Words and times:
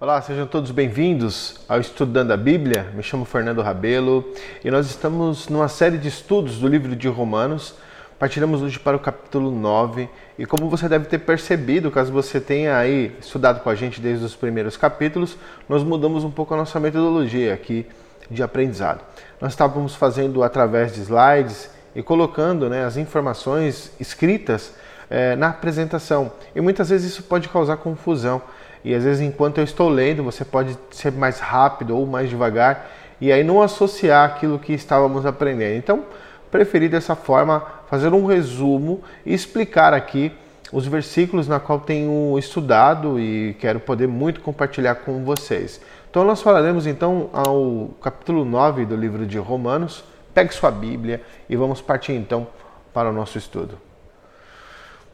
Olá, 0.00 0.20
sejam 0.20 0.44
todos 0.44 0.72
bem-vindos 0.72 1.60
ao 1.68 1.78
Estudando 1.78 2.32
a 2.32 2.36
Bíblia. 2.36 2.90
Me 2.94 3.02
chamo 3.02 3.24
Fernando 3.24 3.62
Rabelo 3.62 4.24
e 4.64 4.68
nós 4.68 4.86
estamos 4.86 5.48
numa 5.48 5.68
série 5.68 5.96
de 5.98 6.08
estudos 6.08 6.58
do 6.58 6.66
livro 6.66 6.96
de 6.96 7.06
Romanos. 7.06 7.76
Partiremos 8.18 8.60
hoje 8.60 8.76
para 8.76 8.96
o 8.96 9.00
capítulo 9.00 9.52
9 9.52 10.10
e 10.36 10.44
como 10.46 10.68
você 10.68 10.88
deve 10.88 11.04
ter 11.04 11.20
percebido, 11.20 11.92
caso 11.92 12.12
você 12.12 12.40
tenha 12.40 12.76
aí 12.76 13.16
estudado 13.20 13.60
com 13.60 13.70
a 13.70 13.74
gente 13.76 14.00
desde 14.00 14.24
os 14.24 14.34
primeiros 14.34 14.76
capítulos, 14.76 15.36
nós 15.68 15.84
mudamos 15.84 16.24
um 16.24 16.30
pouco 16.30 16.52
a 16.54 16.56
nossa 16.56 16.80
metodologia 16.80 17.54
aqui 17.54 17.86
de 18.28 18.42
aprendizado. 18.42 19.00
Nós 19.40 19.52
estávamos 19.52 19.94
fazendo 19.94 20.42
através 20.42 20.92
de 20.92 21.02
slides 21.02 21.70
e 21.94 22.02
colocando 22.02 22.68
né, 22.68 22.84
as 22.84 22.96
informações 22.96 23.92
escritas 24.00 24.72
é, 25.08 25.36
na 25.36 25.50
apresentação. 25.50 26.32
E 26.52 26.60
muitas 26.60 26.88
vezes 26.88 27.12
isso 27.12 27.22
pode 27.22 27.48
causar 27.48 27.76
confusão. 27.76 28.42
E 28.84 28.94
às 28.94 29.04
vezes, 29.04 29.22
enquanto 29.22 29.58
eu 29.58 29.64
estou 29.64 29.88
lendo, 29.88 30.22
você 30.22 30.44
pode 30.44 30.76
ser 30.90 31.10
mais 31.12 31.40
rápido 31.40 31.96
ou 31.96 32.06
mais 32.06 32.28
devagar 32.28 32.90
e 33.20 33.32
aí 33.32 33.42
não 33.42 33.62
associar 33.62 34.28
aquilo 34.28 34.58
que 34.58 34.72
estávamos 34.72 35.24
aprendendo. 35.24 35.76
Então, 35.76 36.04
preferi 36.50 36.88
dessa 36.88 37.16
forma 37.16 37.64
fazer 37.88 38.12
um 38.12 38.26
resumo 38.26 39.02
e 39.24 39.32
explicar 39.32 39.94
aqui 39.94 40.32
os 40.72 40.86
versículos 40.86 41.46
na 41.46 41.60
qual 41.60 41.78
tenho 41.78 42.36
estudado 42.38 43.18
e 43.18 43.56
quero 43.60 43.78
poder 43.78 44.08
muito 44.08 44.40
compartilhar 44.40 44.96
com 44.96 45.24
vocês. 45.24 45.80
Então 46.10 46.24
nós 46.24 46.42
falaremos 46.42 46.86
então 46.86 47.30
ao 47.32 47.90
capítulo 48.02 48.44
9 48.44 48.84
do 48.84 48.96
livro 48.96 49.24
de 49.26 49.38
Romanos. 49.38 50.04
Pegue 50.32 50.52
sua 50.52 50.70
Bíblia 50.70 51.22
e 51.48 51.56
vamos 51.56 51.80
partir 51.80 52.12
então 52.12 52.46
para 52.92 53.08
o 53.08 53.12
nosso 53.12 53.38
estudo. 53.38 53.78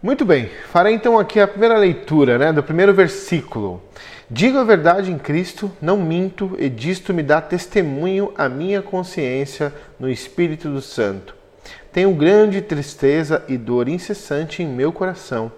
Muito 0.03 0.25
bem, 0.25 0.49
farei 0.73 0.95
então 0.95 1.19
aqui 1.19 1.39
a 1.39 1.47
primeira 1.47 1.77
leitura 1.77 2.39
né, 2.39 2.51
do 2.55 2.63
primeiro 2.63 2.95
versículo. 2.95 3.83
Digo 4.31 4.57
a 4.57 4.65
verdade 4.65 5.13
em 5.13 5.19
Cristo, 5.19 5.71
não 5.79 5.99
minto, 5.99 6.57
e 6.59 6.71
disto 6.71 7.13
me 7.13 7.23
dá 7.23 7.39
testemunho 7.39 8.33
a 8.35 8.49
minha 8.49 8.81
consciência 8.81 9.71
no 9.99 10.09
Espírito 10.09 10.71
do 10.71 10.81
Santo. 10.81 11.35
Tenho 11.93 12.15
grande 12.15 12.63
tristeza 12.63 13.45
e 13.47 13.59
dor 13.59 13.91
incessante 13.91 14.63
em 14.63 14.67
meu 14.67 14.91
coração. 14.91 15.53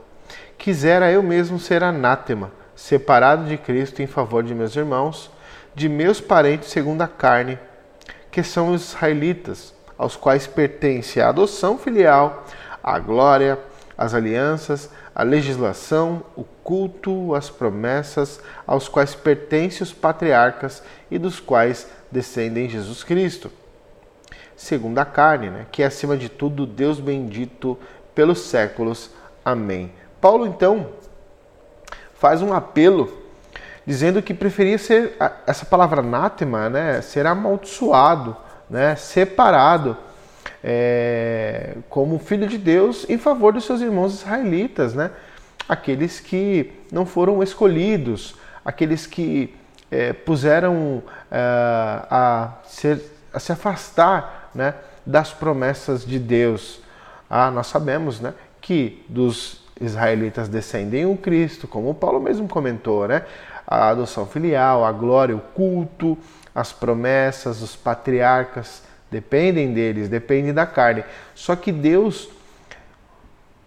Quisera 0.59 1.09
eu 1.09 1.23
mesmo 1.23 1.61
ser 1.61 1.85
anátema, 1.85 2.51
separado 2.75 3.45
de 3.45 3.57
Cristo 3.57 4.03
em 4.03 4.09
favor 4.09 4.43
de 4.43 4.57
meus 4.57 4.75
irmãos, 4.75 5.31
de 5.73 5.89
meus 5.89 6.20
parentes 6.20 6.69
segundo 6.69 7.03
a 7.03 7.07
carne, 7.07 7.61
que 8.29 8.43
são 8.43 8.73
os 8.73 8.89
israelitas, 8.89 9.73
aos 9.97 10.17
quais 10.17 10.48
pertence 10.48 11.20
a 11.20 11.29
adoção 11.29 11.79
filial, 11.79 12.45
a 12.83 12.98
glória, 12.98 13.57
as 13.97 14.15
alianças, 14.15 14.91
a 15.15 15.23
legislação, 15.23 16.23
o 16.37 16.45
culto, 16.45 17.35
as 17.35 17.51
promessas, 17.51 18.41
aos 18.67 18.89
quais 18.89 19.15
pertencem 19.15 19.83
os 19.83 19.93
patriarcas 19.93 20.83
e 21.11 21.19
dos 21.19 21.41
quais 21.41 21.87
descendem 22.11 22.69
Jesus 22.69 23.05
Cristo. 23.05 23.51
Segundo 24.57 24.98
a 24.98 25.05
carne, 25.05 25.51
né, 25.51 25.67
que 25.70 25.83
é 25.83 25.87
acima 25.87 26.17
de 26.17 26.29
tudo 26.29 26.67
Deus 26.67 27.01
bendito 27.01 27.79
pelos 28.15 28.41
séculos. 28.41 29.11
Amém. 29.45 29.93
Paulo 30.20 30.47
então 30.47 30.89
faz 32.15 32.41
um 32.43 32.53
apelo 32.53 33.20
dizendo 33.85 34.23
que 34.23 34.33
preferia 34.33 34.79
ser 34.79 35.17
essa 35.47 35.67
palavra 35.67 36.01
anátema, 36.01 36.69
né, 36.69 37.01
ser 37.01 37.27
amaldiçoado, 37.27 38.37
né, 38.70 38.95
separado 38.95 39.97
é, 40.63 41.77
como 41.89 42.19
filho 42.19 42.47
de 42.47 42.59
Deus 42.59 43.09
em 43.09 43.19
favor 43.19 43.53
dos 43.53 43.65
seus 43.65 43.81
irmãos 43.81 44.15
israelitas, 44.15 44.95
né? 44.95 45.11
aqueles 45.69 46.21
que 46.21 46.73
não 46.91 47.07
foram 47.07 47.43
escolhidos, 47.43 48.35
aqueles 48.65 49.07
que 49.07 49.55
é, 49.91 50.13
puseram 50.13 51.03
é, 51.31 51.39
a, 52.11 52.53
ser, 52.65 53.01
a, 53.33 53.39
se 53.39 53.53
afastar 53.53 54.51
né, 54.55 54.75
das 55.05 55.33
promessas 55.33 56.05
de 56.05 56.19
Deus. 56.19 56.81
Ah, 57.29 57.51
nós 57.51 57.67
sabemos 57.67 58.20
né, 58.20 58.35
que 58.61 59.05
dos 59.09 59.63
israelitas 59.81 60.48
descendem 60.48 61.07
o 61.07 61.17
Cristo, 61.17 61.67
como 61.67 61.95
Paulo 61.95 62.20
mesmo 62.20 62.47
comentou, 62.48 63.09
né? 63.09 63.25
a 63.67 63.89
adoção 63.89 64.27
filial, 64.27 64.85
a 64.85 64.92
glória, 64.92 65.35
o 65.35 65.41
culto, 65.41 66.19
as 66.55 66.73
promessas, 66.73 67.63
os 67.63 67.75
patriarcas 67.75 68.83
dependem 69.12 69.74
deles, 69.74 70.08
dependem 70.08 70.55
da 70.55 70.64
carne. 70.64 71.05
Só 71.34 71.55
que 71.55 71.70
Deus, 71.70 72.30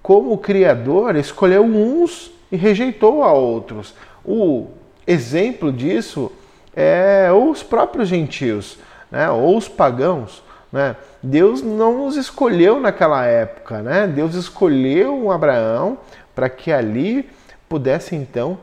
como 0.01 0.35
Criador, 0.39 1.15
escolheu 1.15 1.63
uns 1.63 2.31
e 2.51 2.57
rejeitou 2.57 3.23
a 3.23 3.31
outros. 3.31 3.93
O 4.25 4.67
exemplo 5.05 5.71
disso 5.71 6.31
é 6.75 7.31
os 7.31 7.61
próprios 7.61 8.09
gentios, 8.09 8.79
né? 9.11 9.29
ou 9.29 9.55
os 9.55 9.69
pagãos. 9.69 10.43
Né? 10.71 10.95
Deus 11.21 11.61
não 11.61 12.07
os 12.07 12.17
escolheu 12.17 12.79
naquela 12.79 13.23
época, 13.23 13.81
né? 13.81 14.07
Deus 14.07 14.35
escolheu 14.35 15.31
Abraão 15.31 15.97
para 16.33 16.49
que 16.49 16.69
ali 16.69 17.29
pudesse 17.69 18.13
então, 18.13 18.57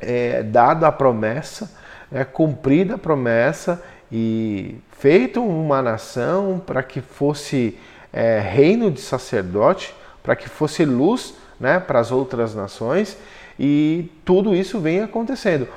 é, 0.00 0.42
dada 0.42 0.86
a 0.86 0.92
promessa, 0.92 1.74
é, 2.12 2.22
cumprida 2.22 2.94
a 2.94 2.98
promessa 2.98 3.82
e 4.12 4.76
feito 4.98 5.42
uma 5.42 5.82
nação 5.82 6.62
para 6.64 6.82
que 6.82 7.00
fosse 7.00 7.78
é, 8.12 8.40
reino 8.40 8.90
de 8.90 9.00
sacerdote, 9.00 9.94
para 10.22 10.34
que 10.34 10.48
fosse 10.48 10.84
luz 10.84 11.34
né, 11.60 11.78
para 11.78 12.00
as 12.00 12.10
outras 12.10 12.54
nações 12.54 13.16
e 13.58 14.10
tudo 14.24 14.54
isso 14.54 14.78
vem 14.80 15.02
acontecendo. 15.02 15.68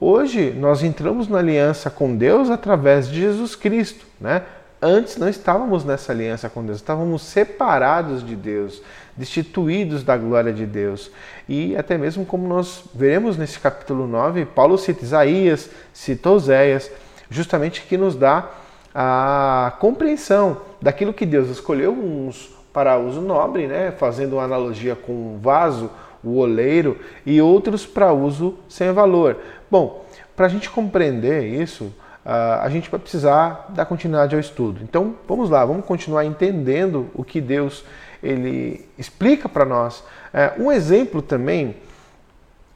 Hoje 0.00 0.50
nós 0.50 0.82
entramos 0.82 1.28
na 1.28 1.38
aliança 1.38 1.88
com 1.88 2.16
Deus 2.16 2.50
através 2.50 3.08
de 3.08 3.20
Jesus 3.20 3.54
Cristo, 3.54 4.04
né? 4.20 4.42
Antes 4.82 5.16
não 5.16 5.30
estávamos 5.30 5.82
nessa 5.82 6.12
aliança 6.12 6.50
com 6.50 6.62
Deus, 6.62 6.76
estávamos 6.76 7.22
separados 7.22 8.26
de 8.26 8.36
Deus, 8.36 8.82
destituídos 9.16 10.02
da 10.02 10.14
glória 10.14 10.52
de 10.52 10.66
Deus. 10.66 11.10
E 11.48 11.74
até 11.74 11.96
mesmo 11.96 12.26
como 12.26 12.46
nós 12.46 12.84
veremos 12.94 13.38
nesse 13.38 13.58
capítulo 13.58 14.06
9, 14.06 14.44
Paulo 14.44 14.76
cita 14.76 15.02
Isaías, 15.02 15.70
cita 15.94 16.28
Oséias, 16.28 16.90
justamente 17.30 17.80
que 17.80 17.96
nos 17.96 18.14
dá 18.14 18.46
a 18.94 19.72
compreensão 19.80 20.58
daquilo 20.80 21.12
que 21.12 21.26
Deus 21.26 21.48
escolheu 21.48 21.92
uns 21.92 22.50
para 22.72 22.98
uso 22.98 23.20
nobre, 23.20 23.66
né, 23.66 23.92
fazendo 23.92 24.34
uma 24.34 24.44
analogia 24.44 24.94
com 24.94 25.12
o 25.12 25.38
vaso, 25.40 25.90
o 26.22 26.38
oleiro, 26.38 26.98
e 27.26 27.40
outros 27.40 27.84
para 27.86 28.12
uso 28.12 28.58
sem 28.68 28.92
valor. 28.92 29.36
Bom, 29.70 30.04
para 30.34 30.46
a 30.46 30.48
gente 30.48 30.70
compreender 30.70 31.44
isso, 31.44 31.92
a 32.24 32.68
gente 32.70 32.90
vai 32.90 32.98
precisar 32.98 33.66
dar 33.68 33.84
continuidade 33.84 34.34
ao 34.34 34.40
estudo. 34.40 34.80
Então, 34.82 35.14
vamos 35.28 35.50
lá, 35.50 35.64
vamos 35.64 35.84
continuar 35.84 36.24
entendendo 36.24 37.10
o 37.14 37.22
que 37.22 37.40
Deus 37.40 37.84
ele 38.22 38.88
explica 38.98 39.48
para 39.48 39.66
nós. 39.66 40.02
É, 40.32 40.52
um 40.58 40.72
exemplo 40.72 41.20
também 41.20 41.76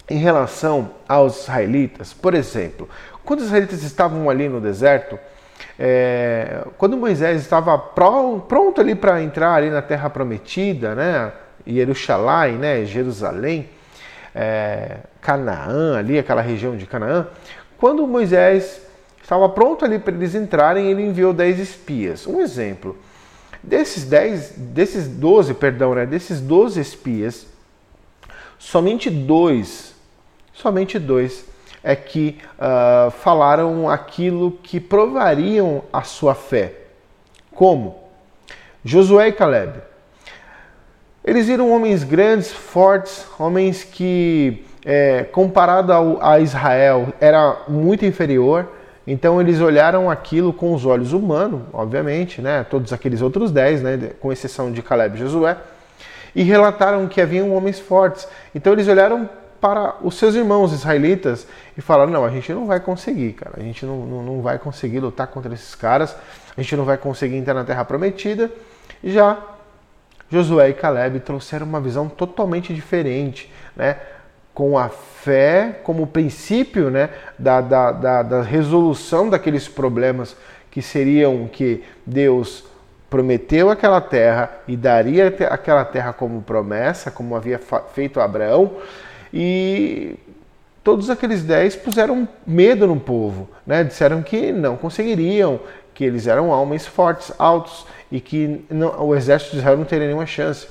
em 0.09 0.19
relação 0.19 0.91
aos 1.09 1.43
israelitas, 1.43 2.13
por 2.13 2.35
exemplo, 2.35 2.89
quando 3.25 3.41
os 3.41 3.47
israelitas 3.47 3.83
estavam 3.83 4.29
ali 4.29 4.49
no 4.49 4.61
deserto, 4.61 5.19
é, 5.79 6.65
quando 6.77 6.97
Moisés 6.97 7.41
estava 7.41 7.79
pronto 7.79 8.81
ali 8.81 8.95
para 8.95 9.23
entrar 9.23 9.55
ali 9.55 9.71
na 9.71 9.83
Terra 9.83 10.11
Prometida, 10.11 10.95
né, 10.95 11.33
Jerusalém, 11.67 12.57
né, 12.57 12.85
Jerusalém, 12.85 13.69
é, 14.35 14.99
Canaã, 15.21 15.99
ali 15.99 16.19
aquela 16.19 16.43
região 16.43 16.77
de 16.77 16.87
Canaã, 16.87 17.27
quando 17.77 18.07
Moisés 18.07 18.83
estava 19.23 19.49
pronto 19.49 19.85
ali 19.85 19.99
para 19.99 20.15
eles 20.15 20.35
entrarem, 20.35 20.91
ele 20.91 21.03
enviou 21.03 21.33
dez 21.33 21.59
espias. 21.59 22.27
Um 22.27 22.41
exemplo, 22.41 22.97
desses 23.63 24.05
dez, 24.05 24.53
desses 24.57 25.07
doze, 25.07 25.55
perdão, 25.55 25.95
né, 25.95 26.07
desses 26.07 26.41
doze 26.41 26.81
espias, 26.81 27.47
somente 28.59 29.11
dois, 29.11 29.95
somente 30.53 30.99
dois 30.99 31.45
é 31.89 31.97
que 31.97 32.37
uh, 32.59 33.11
falaram 33.11 33.89
aquilo 33.89 34.53
que 34.63 34.79
provariam 34.79 35.83
a 35.91 36.03
sua 36.03 36.35
fé. 36.35 36.75
Como? 37.55 37.97
Josué 38.85 39.29
e 39.29 39.33
Caleb. 39.33 39.73
Eles 41.25 41.47
viram 41.47 41.73
homens 41.73 42.05
grandes, 42.05 42.53
fortes, 42.53 43.27
homens 43.39 43.85
que, 43.85 44.67
é, 44.85 45.25
comparado 45.33 45.91
ao, 45.91 46.23
a 46.23 46.39
Israel, 46.41 47.09
era 47.19 47.63
muito 47.67 48.05
inferior. 48.05 48.69
Então 49.07 49.41
eles 49.41 49.59
olharam 49.59 50.11
aquilo 50.11 50.53
com 50.53 50.75
os 50.75 50.85
olhos 50.85 51.15
humanos, 51.15 51.63
obviamente, 51.73 52.43
né? 52.43 52.67
todos 52.69 52.93
aqueles 52.93 53.23
outros 53.23 53.51
dez, 53.51 53.81
né? 53.81 54.11
com 54.21 54.31
exceção 54.31 54.71
de 54.71 54.83
Caleb 54.83 55.17
e 55.17 55.21
Josué, 55.21 55.57
e 56.37 56.43
relataram 56.43 57.09
que 57.09 57.19
haviam 57.19 57.51
homens 57.55 57.81
fortes. 57.81 58.29
Então 58.55 58.75
eles 58.75 58.87
olharam 58.87 59.27
para 59.61 59.97
os 60.03 60.17
seus 60.17 60.35
irmãos 60.35 60.73
israelitas 60.73 61.47
e 61.77 61.81
falaram: 61.81 62.11
não, 62.11 62.25
a 62.25 62.31
gente 62.31 62.53
não 62.53 62.67
vai 62.67 62.81
conseguir, 62.81 63.33
cara, 63.33 63.55
a 63.57 63.61
gente 63.61 63.85
não, 63.85 64.07
não, 64.07 64.23
não 64.23 64.43
vai 64.43 64.59
conseguir 64.59 65.01
lutar 65.01 65.27
contra 65.27 65.53
esses 65.53 65.75
caras, 65.75 66.15
a 66.57 66.63
gente 66.63 66.77
não 66.77 66.85
vai 66.85 66.97
conseguir 66.97 67.37
entrar 67.37 67.55
na 67.55 67.65
terra 67.65 67.85
prometida. 67.85 68.51
Já 69.03 69.39
Josué 70.31 70.71
e 70.71 70.75
Caleb 70.75 71.21
trouxeram 71.21 71.67
uma 71.67 71.81
visão 71.81 72.09
totalmente 72.09 72.75
diferente, 72.75 73.51
né? 73.75 73.97
com 74.59 74.77
a 74.77 74.89
fé 74.89 75.79
como 75.85 76.05
princípio 76.05 76.91
né, 76.91 77.11
da, 77.39 77.61
da, 77.61 77.93
da, 77.93 78.23
da 78.25 78.43
resolução 78.43 79.31
daqueles 79.31 79.69
problemas 79.69 80.37
que 80.69 80.83
seriam 80.83 81.47
que 81.47 81.85
Deus 82.05 82.65
prometeu 83.09 83.71
aquela 83.71 84.01
terra 84.01 84.51
e 84.67 84.77
daria 84.77 85.29
aquela 85.49 85.85
terra 85.85 86.13
como 86.13 86.43
promessa, 86.43 87.09
como 87.09 87.37
havia 87.37 87.61
feito 87.95 88.21
Abraão, 88.21 88.73
e 89.33 90.15
todos 90.83 91.11
aqueles 91.11 91.43
dez 91.43 91.77
puseram 91.77 92.29
medo 92.47 92.87
no 92.87 92.99
povo, 92.99 93.49
né? 93.67 93.85
disseram 93.85 94.23
que 94.23 94.53
não 94.53 94.77
conseguiriam, 94.77 95.61
que 95.95 96.05
eles 96.05 96.27
eram 96.27 96.49
homens 96.49 96.87
fortes, 96.87 97.33
altos 97.39 97.85
e 98.11 98.21
que 98.21 98.65
não, 98.71 99.05
o 99.05 99.15
exército 99.15 99.53
de 99.53 99.59
Israel 99.59 99.77
não 99.77 99.85
teria 99.85 100.07
nenhuma 100.07 100.27
chance. 100.27 100.69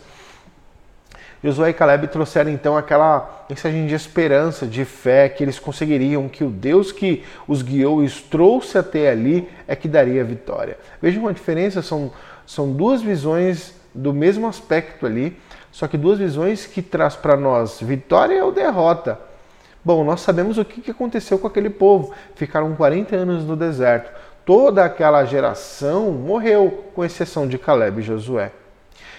Josué 1.43 1.69
e 1.69 1.73
Caleb 1.73 2.07
trouxeram 2.07 2.49
então 2.49 2.75
aquela 2.75 3.45
mensagem 3.47 3.85
de 3.85 3.93
esperança, 3.93 4.65
de 4.65 4.83
fé, 4.83 5.29
que 5.29 5.43
eles 5.43 5.59
conseguiriam, 5.59 6.27
que 6.27 6.43
o 6.43 6.49
Deus 6.49 6.91
que 6.91 7.23
os 7.47 7.61
guiou 7.61 8.01
e 8.01 8.05
os 8.05 8.21
trouxe 8.21 8.77
até 8.77 9.09
ali 9.09 9.47
é 9.67 9.75
que 9.75 9.87
daria 9.87 10.21
a 10.21 10.25
vitória. 10.25 10.77
Vejam 11.01 11.27
a 11.27 11.31
diferença, 11.31 11.81
são, 11.81 12.11
são 12.45 12.71
duas 12.71 13.01
visões 13.01 13.75
do 13.93 14.13
mesmo 14.13 14.47
aspecto 14.47 15.05
ali, 15.05 15.37
só 15.77 15.87
que 15.87 15.95
duas 15.95 16.17
visões 16.17 16.65
que 16.65 16.81
traz 16.81 17.15
para 17.15 17.37
nós 17.37 17.79
vitória 17.79 18.43
ou 18.43 18.51
derrota. 18.51 19.19
Bom, 19.85 20.03
nós 20.03 20.21
sabemos 20.21 20.57
o 20.57 20.65
que 20.65 20.89
aconteceu 20.89 21.37
com 21.37 21.45
aquele 21.45 21.69
povo. 21.69 22.15
Ficaram 22.33 22.75
40 22.75 23.15
anos 23.15 23.45
no 23.45 23.55
deserto. 23.55 24.09
Toda 24.43 24.83
aquela 24.83 25.23
geração 25.23 26.09
morreu, 26.11 26.85
com 26.95 27.05
exceção 27.05 27.47
de 27.47 27.59
Caleb 27.59 27.99
e 27.99 28.03
Josué. 28.03 28.51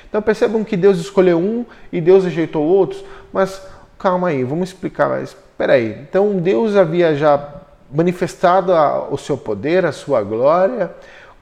Então 0.08 0.20
percebam 0.20 0.64
que 0.64 0.76
Deus 0.76 0.98
escolheu 0.98 1.38
um 1.38 1.64
e 1.92 2.00
Deus 2.00 2.24
rejeitou 2.24 2.64
outros, 2.64 3.04
mas 3.32 3.62
calma 3.96 4.30
aí, 4.30 4.42
vamos 4.42 4.70
explicar. 4.70 5.08
Mas 5.10 5.28
espera 5.28 5.74
aí. 5.74 5.96
Então 6.10 6.38
Deus 6.38 6.74
havia 6.74 7.14
já 7.14 7.54
manifestado 7.88 8.72
o 9.12 9.16
seu 9.16 9.38
poder, 9.38 9.86
a 9.86 9.92
sua 9.92 10.22
glória. 10.24 10.90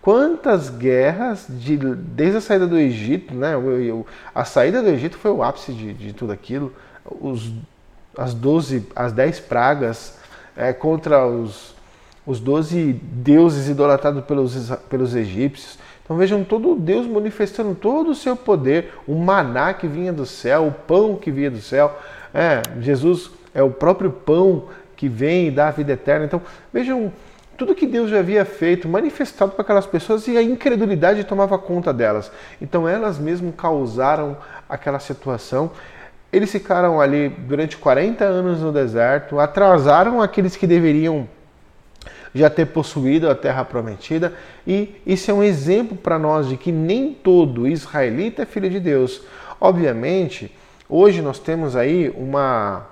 Quantas 0.07 0.71
guerras 0.71 1.47
de, 1.49 1.77
desde 1.77 2.37
a 2.37 2.41
saída 2.41 2.65
do 2.65 2.79
Egito, 2.79 3.35
né? 3.35 3.55
A 4.33 4.45
saída 4.45 4.81
do 4.81 4.89
Egito 4.89 5.19
foi 5.19 5.33
o 5.33 5.43
ápice 5.43 5.73
de, 5.73 5.93
de 5.95 6.13
tudo 6.13 6.33
aquilo. 6.33 6.73
Os, 7.05 7.51
as 8.17 8.33
12, 8.33 8.87
as 8.95 9.13
10 9.13 9.41
pragas 9.41 10.17
é, 10.57 10.73
contra 10.73 11.27
os, 11.27 11.75
os 12.25 12.39
12 12.39 12.93
deuses 13.03 13.69
idolatrados 13.69 14.23
pelos, 14.25 14.71
pelos 14.89 15.13
egípcios. 15.13 15.77
Então 16.05 16.17
vejam 16.17 16.45
todo 16.45 16.77
Deus 16.77 17.05
manifestando 17.05 17.75
todo 17.75 18.11
o 18.11 18.15
seu 18.15 18.37
poder, 18.37 18.93
o 19.09 19.17
maná 19.17 19.75
que 19.75 19.89
vinha 19.89 20.13
do 20.13 20.25
céu, 20.25 20.69
o 20.69 20.73
pão 20.73 21.17
que 21.17 21.33
vinha 21.33 21.51
do 21.51 21.61
céu. 21.61 21.99
É, 22.33 22.63
Jesus 22.81 23.33
é 23.53 23.61
o 23.61 23.73
próprio 23.73 24.13
pão 24.13 24.67
que 24.95 25.09
vem 25.09 25.49
e 25.49 25.51
dá 25.51 25.67
a 25.67 25.73
vida 25.73 25.95
eterna. 25.95 26.27
Então 26.27 26.41
vejam 26.73 27.13
tudo 27.57 27.75
que 27.75 27.87
Deus 27.87 28.11
já 28.11 28.19
havia 28.19 28.45
feito, 28.45 28.89
manifestado 28.89 29.53
para 29.53 29.63
aquelas 29.63 29.87
pessoas 29.87 30.27
e 30.29 30.37
a 30.37 30.43
incredulidade 30.43 31.25
tomava 31.25 31.59
conta 31.59 31.93
delas. 31.93 32.31
Então 32.61 32.89
elas 32.89 33.19
mesmo 33.19 33.53
causaram 33.53 34.37
aquela 34.69 34.99
situação. 34.99 35.71
Eles 36.33 36.51
ficaram 36.51 37.01
ali 37.01 37.29
durante 37.29 37.77
40 37.77 38.25
anos 38.25 38.61
no 38.61 38.73
deserto, 38.73 39.39
atrasaram 39.39 40.21
aqueles 40.21 40.57
que 40.57 40.67
deveriam 40.67 41.29
já 42.35 42.51
ter 42.51 42.67
possuído 42.67 43.31
a 43.31 43.35
terra 43.35 43.65
prometida. 43.65 44.35
E 44.67 45.01
isso 45.07 45.31
é 45.31 45.35
um 45.35 45.43
exemplo 45.43 45.97
para 45.97 46.19
nós 46.19 46.49
de 46.49 46.57
que 46.57 46.71
nem 46.71 47.15
todo 47.15 47.67
israelita 47.67 48.43
é 48.43 48.47
filho 48.47 48.69
de 48.69 48.79
Deus. 48.79 49.23
Obviamente, 49.61 50.55
hoje 50.89 51.23
nós 51.23 51.39
temos 51.39 51.75
aí 51.75 52.13
uma, 52.17 52.87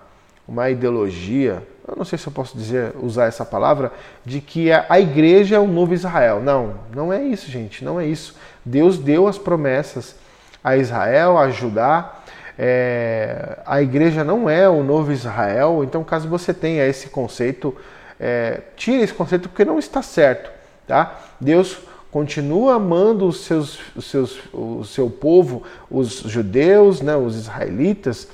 uma 0.49 0.71
ideologia, 0.71 1.63
eu 1.87 1.95
não 1.97 2.05
sei 2.05 2.19
se 2.19 2.27
eu 2.27 2.33
posso 2.33 2.57
dizer, 2.57 2.93
usar 3.01 3.27
essa 3.27 3.45
palavra, 3.45 3.93
de 4.25 4.41
que 4.41 4.71
a 4.73 5.01
igreja 5.01 5.57
é 5.57 5.59
o 5.59 5.67
novo 5.67 5.93
Israel. 5.95 6.41
Não, 6.41 6.75
não 6.95 7.13
é 7.13 7.23
isso, 7.23 7.51
gente, 7.51 7.85
não 7.85 8.01
é 8.01 8.07
isso. 8.07 8.37
Deus 8.65 8.99
deu 8.99 9.29
as 9.29 9.39
promessas 9.39 10.17
a 10.63 10.77
Israel, 10.77 11.37
a 11.37 11.51
Judá. 11.51 12.21
É, 12.59 13.59
a 13.67 13.83
igreja 13.83 14.23
não 14.23 14.49
é 14.49 14.69
o 14.69 14.83
novo 14.83 15.11
Israel, 15.13 15.83
então 15.83 16.05
caso 16.05 16.29
você 16.29 16.55
tenha 16.55 16.87
esse 16.87 17.09
conceito 17.09 17.77
é, 18.19 18.61
tire 18.77 19.03
esse 19.03 19.13
conceito 19.13 19.49
porque 19.49 19.65
não 19.65 19.79
está 19.79 20.03
certo. 20.03 20.51
Tá? 20.87 21.21
Deus 21.41 21.79
continua 22.11 22.75
amando 22.75 23.27
os 23.27 23.45
seus, 23.45 23.79
os 23.97 24.07
seus, 24.07 24.39
o 24.53 24.85
seu 24.85 25.11
povo, 25.11 25.63
os 25.91 26.21
judeus, 26.21 27.01
né, 27.01 27.17
os 27.17 27.37
israelitas, 27.37 28.29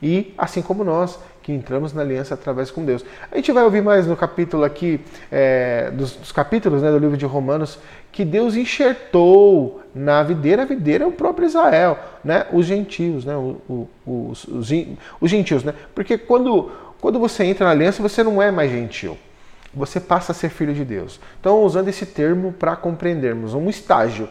e 0.00 0.32
assim 0.38 0.62
como 0.62 0.84
nós, 0.84 1.18
que 1.44 1.52
entramos 1.52 1.92
na 1.92 2.00
aliança 2.00 2.32
através 2.32 2.70
com 2.70 2.82
Deus. 2.84 3.04
A 3.30 3.36
gente 3.36 3.52
vai 3.52 3.62
ouvir 3.62 3.82
mais 3.82 4.06
no 4.06 4.16
capítulo 4.16 4.64
aqui, 4.64 4.98
é, 5.30 5.90
dos, 5.92 6.16
dos, 6.16 6.32
capítulos 6.32 6.80
né, 6.80 6.90
do 6.90 6.98
livro 6.98 7.18
de 7.18 7.26
Romanos, 7.26 7.78
que 8.10 8.24
Deus 8.24 8.56
enxertou 8.56 9.82
na 9.94 10.22
videira, 10.22 10.62
a 10.62 10.64
videira 10.64 11.04
é 11.04 11.06
o 11.06 11.12
próprio 11.12 11.46
Israel, 11.46 11.98
né, 12.24 12.46
os 12.50 12.64
gentios, 12.64 13.26
né, 13.26 13.34
os, 13.36 14.48
os, 14.48 14.74
os 15.20 15.30
gentios, 15.30 15.62
né, 15.62 15.74
porque 15.94 16.16
quando 16.16 16.72
quando 17.04 17.18
você 17.18 17.44
entra 17.44 17.66
na 17.66 17.72
aliança, 17.72 18.00
você 18.02 18.22
não 18.22 18.40
é 18.40 18.50
mais 18.50 18.70
gentil. 18.70 19.18
Você 19.74 20.00
passa 20.00 20.32
a 20.32 20.34
ser 20.34 20.48
filho 20.48 20.72
de 20.72 20.86
Deus. 20.86 21.20
Então, 21.38 21.62
usando 21.62 21.88
esse 21.88 22.06
termo 22.06 22.50
para 22.50 22.74
compreendermos 22.76 23.52
um 23.52 23.68
estágio 23.68 24.26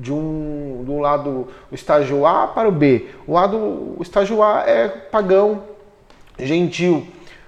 de 0.00 0.10
um, 0.10 0.84
de 0.86 0.90
um 0.90 1.00
lado, 1.00 1.48
o 1.70 1.74
estágio 1.74 2.24
A 2.24 2.46
para 2.46 2.66
o 2.66 2.72
B. 2.72 3.10
O 3.26 3.34
lado, 3.34 3.58
o 3.58 3.98
estágio 4.00 4.42
A 4.42 4.64
é 4.66 4.88
pagão, 4.88 5.64
gentil, 6.38 7.06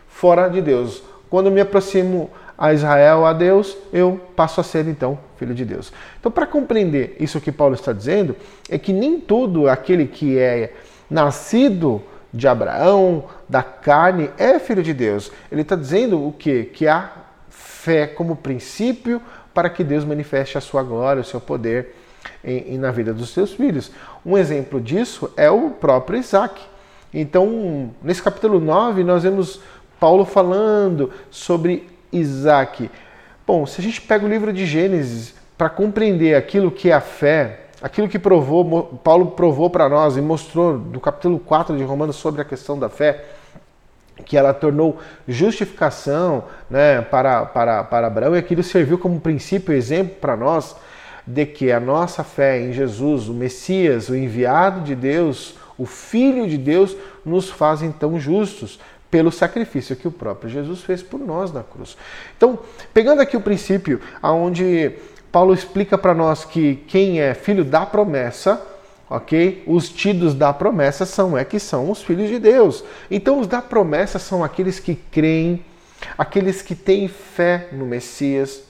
fora 0.08 0.48
de 0.48 0.60
Deus. 0.60 1.02
Quando 1.28 1.50
me 1.50 1.60
aproximo 1.60 2.30
a 2.56 2.72
Israel, 2.72 3.26
a 3.26 3.32
Deus, 3.32 3.76
eu 3.92 4.20
passo 4.36 4.60
a 4.60 4.64
ser 4.64 4.86
então 4.86 5.18
filho 5.36 5.54
de 5.54 5.64
Deus. 5.64 5.92
Então, 6.20 6.30
para 6.30 6.46
compreender 6.46 7.16
isso 7.18 7.40
que 7.40 7.50
Paulo 7.50 7.74
está 7.74 7.92
dizendo, 7.92 8.36
é 8.68 8.78
que 8.78 8.92
nem 8.92 9.20
todo 9.20 9.68
aquele 9.68 10.06
que 10.06 10.38
é 10.38 10.72
nascido 11.10 12.02
de 12.32 12.48
Abraão, 12.48 13.24
da 13.48 13.62
carne, 13.62 14.30
é 14.38 14.58
filho 14.58 14.82
de 14.82 14.92
Deus. 14.92 15.30
Ele 15.50 15.62
está 15.62 15.76
dizendo 15.76 16.26
o 16.26 16.32
quê? 16.32 16.68
Que 16.72 16.88
há 16.88 17.12
fé 17.48 18.06
como 18.06 18.34
princípio 18.34 19.20
para 19.52 19.70
que 19.70 19.84
Deus 19.84 20.04
manifeste 20.04 20.58
a 20.58 20.60
sua 20.60 20.82
glória, 20.82 21.20
o 21.20 21.24
seu 21.24 21.40
poder 21.40 21.94
em, 22.42 22.74
em, 22.74 22.78
na 22.78 22.90
vida 22.90 23.12
dos 23.12 23.30
seus 23.30 23.52
filhos. 23.52 23.92
Um 24.24 24.36
exemplo 24.36 24.80
disso 24.80 25.32
é 25.36 25.50
o 25.50 25.70
próprio 25.70 26.18
Isaac. 26.18 26.60
Então, 27.16 27.90
nesse 28.02 28.20
capítulo 28.20 28.58
9, 28.58 29.04
nós 29.04 29.22
vemos 29.22 29.60
Paulo 30.00 30.24
falando 30.24 31.12
sobre 31.30 31.88
Isaac. 32.12 32.90
Bom, 33.46 33.64
se 33.66 33.80
a 33.80 33.84
gente 33.84 34.00
pega 34.00 34.26
o 34.26 34.28
livro 34.28 34.52
de 34.52 34.66
Gênesis 34.66 35.32
para 35.56 35.68
compreender 35.68 36.34
aquilo 36.34 36.72
que 36.72 36.90
é 36.90 36.92
a 36.92 37.00
fé, 37.00 37.66
aquilo 37.80 38.08
que 38.08 38.18
provou, 38.18 38.98
Paulo 39.04 39.26
provou 39.26 39.70
para 39.70 39.88
nós 39.88 40.16
e 40.16 40.20
mostrou 40.20 40.76
no 40.76 40.98
capítulo 40.98 41.38
4 41.38 41.76
de 41.76 41.84
Romanos 41.84 42.16
sobre 42.16 42.42
a 42.42 42.44
questão 42.44 42.76
da 42.76 42.88
fé, 42.88 43.24
que 44.24 44.36
ela 44.36 44.52
tornou 44.52 44.98
justificação 45.28 46.44
né, 46.68 47.00
para, 47.00 47.46
para, 47.46 47.84
para 47.84 48.08
Abraão, 48.08 48.34
e 48.34 48.38
aquilo 48.40 48.64
serviu 48.64 48.98
como 48.98 49.20
princípio 49.20 49.72
exemplo 49.72 50.16
para 50.20 50.36
nós 50.36 50.74
de 51.24 51.46
que 51.46 51.70
a 51.70 51.78
nossa 51.78 52.24
fé 52.24 52.60
em 52.60 52.72
Jesus, 52.72 53.28
o 53.28 53.34
Messias, 53.34 54.08
o 54.08 54.16
enviado 54.16 54.80
de 54.80 54.94
Deus, 54.94 55.54
o 55.78 55.86
Filho 55.86 56.48
de 56.48 56.56
Deus, 56.58 56.96
nos 57.24 57.50
faz 57.50 57.82
então 57.82 58.18
justos 58.18 58.78
pelo 59.10 59.30
sacrifício 59.30 59.94
que 59.94 60.08
o 60.08 60.10
próprio 60.10 60.50
Jesus 60.50 60.82
fez 60.82 61.00
por 61.00 61.20
nós 61.20 61.52
na 61.52 61.62
cruz. 61.62 61.96
Então, 62.36 62.58
pegando 62.92 63.20
aqui 63.20 63.36
o 63.36 63.40
princípio 63.40 64.00
aonde 64.20 64.92
Paulo 65.30 65.54
explica 65.54 65.96
para 65.96 66.12
nós 66.12 66.44
que 66.44 66.76
quem 66.88 67.20
é 67.20 67.32
filho 67.32 67.64
da 67.64 67.86
promessa, 67.86 68.60
ok? 69.08 69.62
Os 69.68 69.88
tidos 69.88 70.34
da 70.34 70.52
promessa 70.52 71.06
são 71.06 71.38
é 71.38 71.44
que 71.44 71.60
são 71.60 71.92
os 71.92 72.02
filhos 72.02 72.28
de 72.28 72.40
Deus. 72.40 72.82
Então 73.08 73.38
os 73.38 73.46
da 73.46 73.62
promessa 73.62 74.18
são 74.18 74.42
aqueles 74.42 74.80
que 74.80 74.96
creem, 74.96 75.64
aqueles 76.18 76.60
que 76.60 76.74
têm 76.74 77.06
fé 77.06 77.68
no 77.70 77.86
Messias, 77.86 78.63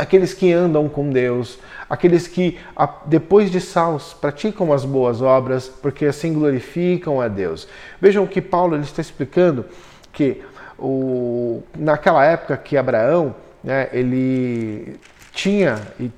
aqueles 0.00 0.32
que 0.32 0.50
andam 0.50 0.88
com 0.88 1.10
Deus, 1.10 1.58
aqueles 1.88 2.26
que 2.26 2.58
depois 3.04 3.50
de 3.50 3.60
salvos 3.60 4.14
praticam 4.14 4.72
as 4.72 4.82
boas 4.82 5.20
obras, 5.20 5.68
porque 5.68 6.06
assim 6.06 6.32
glorificam 6.32 7.20
a 7.20 7.28
Deus. 7.28 7.68
Vejam 8.00 8.26
que 8.26 8.40
Paulo 8.40 8.74
ele 8.74 8.84
está 8.84 9.02
explicando 9.02 9.66
que 10.10 10.42
o, 10.78 11.62
naquela 11.76 12.24
época 12.24 12.56
que 12.56 12.78
Abraão 12.78 13.34
né, 13.62 13.90
ele 13.92 14.98
tinha 15.32 15.78
e 15.98 16.10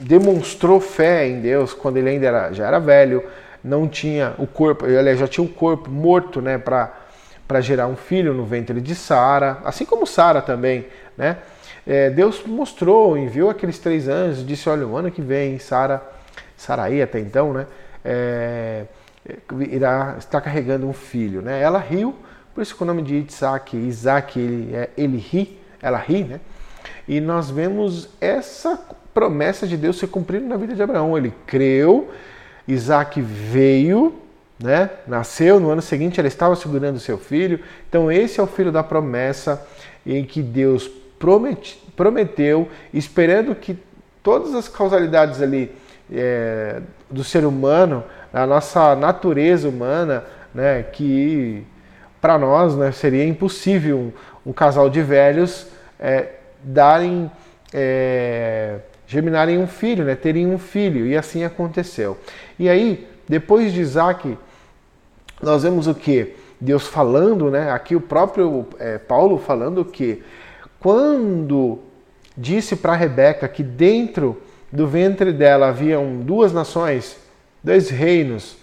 demonstrou 0.00 0.78
fé 0.78 1.26
em 1.26 1.40
Deus 1.40 1.74
quando 1.74 1.96
ele 1.96 2.10
ainda 2.10 2.26
era, 2.26 2.52
já 2.52 2.68
era 2.68 2.78
velho, 2.78 3.24
não 3.62 3.88
tinha 3.88 4.34
o 4.38 4.46
corpo, 4.46 4.86
ele 4.86 5.16
já 5.16 5.26
tinha 5.26 5.44
o 5.44 5.48
corpo 5.48 5.90
morto, 5.90 6.40
né, 6.40 6.58
para 6.58 7.60
gerar 7.60 7.88
um 7.88 7.96
filho 7.96 8.32
no 8.32 8.44
ventre 8.44 8.80
de 8.80 8.94
Sara, 8.94 9.58
assim 9.64 9.84
como 9.84 10.06
Sara 10.06 10.40
também, 10.40 10.86
né? 11.18 11.38
É, 11.86 12.08
Deus 12.10 12.42
mostrou, 12.46 13.16
enviou 13.16 13.50
aqueles 13.50 13.78
três 13.78 14.08
anjos, 14.08 14.46
disse, 14.46 14.68
olha, 14.68 14.86
o 14.86 14.96
ano 14.96 15.10
que 15.10 15.20
vem, 15.20 15.58
Sara, 15.58 16.02
Saraí 16.56 17.02
até 17.02 17.20
então, 17.20 17.52
né? 17.52 17.66
É, 18.04 18.84
irá 19.70 20.16
estar 20.18 20.40
carregando 20.40 20.86
um 20.86 20.92
filho. 20.92 21.42
Né? 21.42 21.60
Ela 21.60 21.78
riu, 21.78 22.14
por 22.54 22.62
isso 22.62 22.74
que 22.74 22.82
o 22.82 22.86
nome 22.86 23.02
de 23.02 23.16
Isaac, 23.16 23.76
Isaac, 23.76 24.38
ele, 24.38 24.74
é, 24.74 24.90
ele 24.96 25.18
ri, 25.18 25.58
ela 25.80 25.98
ri, 25.98 26.24
né? 26.24 26.40
E 27.06 27.20
nós 27.20 27.50
vemos 27.50 28.08
essa 28.20 28.80
promessa 29.12 29.66
de 29.66 29.76
Deus 29.76 29.98
se 29.98 30.06
cumprindo 30.06 30.46
na 30.46 30.56
vida 30.56 30.74
de 30.74 30.82
Abraão. 30.82 31.16
Ele 31.16 31.32
creu, 31.46 32.10
Isaac 32.66 33.20
veio, 33.20 34.14
né? 34.58 34.90
nasceu, 35.06 35.60
no 35.60 35.70
ano 35.70 35.82
seguinte 35.82 36.18
ela 36.18 36.28
estava 36.28 36.56
segurando 36.56 36.98
seu 36.98 37.18
filho. 37.18 37.60
Então, 37.88 38.10
esse 38.10 38.40
é 38.40 38.42
o 38.42 38.46
filho 38.46 38.72
da 38.72 38.82
promessa 38.82 39.66
em 40.06 40.24
que 40.24 40.42
Deus 40.42 40.90
promete, 41.18 41.80
prometeu, 41.96 42.68
esperando 42.92 43.54
que 43.54 43.78
todas 44.22 44.54
as 44.54 44.68
causalidades 44.68 45.40
ali 45.40 45.70
é, 46.12 46.80
do 47.10 47.22
ser 47.22 47.44
humano, 47.44 48.04
a 48.32 48.46
nossa 48.46 48.96
natureza 48.96 49.68
humana, 49.68 50.24
né, 50.54 50.82
que 50.82 51.64
para 52.20 52.38
nós 52.38 52.76
né, 52.76 52.90
seria 52.90 53.24
impossível 53.24 53.98
um, 53.98 54.50
um, 54.50 54.52
casal 54.52 54.88
de 54.88 55.02
velhos 55.02 55.66
é, 56.00 56.28
darem, 56.62 57.30
é, 57.72 58.78
germinarem 59.06 59.58
um 59.58 59.66
filho, 59.66 60.04
né, 60.04 60.14
terem 60.14 60.46
um 60.46 60.58
filho, 60.58 61.06
e 61.06 61.16
assim 61.16 61.44
aconteceu. 61.44 62.18
E 62.58 62.68
aí, 62.68 63.06
depois 63.28 63.72
de 63.72 63.80
Isaac, 63.80 64.36
nós 65.42 65.62
vemos 65.62 65.86
o 65.86 65.94
que? 65.94 66.34
Deus 66.60 66.86
falando, 66.86 67.50
né, 67.50 67.70
aqui 67.70 67.94
o 67.94 68.00
próprio 68.00 68.66
é, 68.78 68.96
Paulo 68.96 69.38
falando 69.38 69.84
que 69.84 70.22
quando 70.84 71.78
disse 72.36 72.76
para 72.76 72.94
Rebeca 72.94 73.48
que 73.48 73.62
dentro 73.62 74.42
do 74.70 74.86
ventre 74.86 75.32
dela 75.32 75.68
haviam 75.68 76.18
duas 76.18 76.52
nações, 76.52 77.16
dois 77.62 77.88
reinos, 77.88 78.58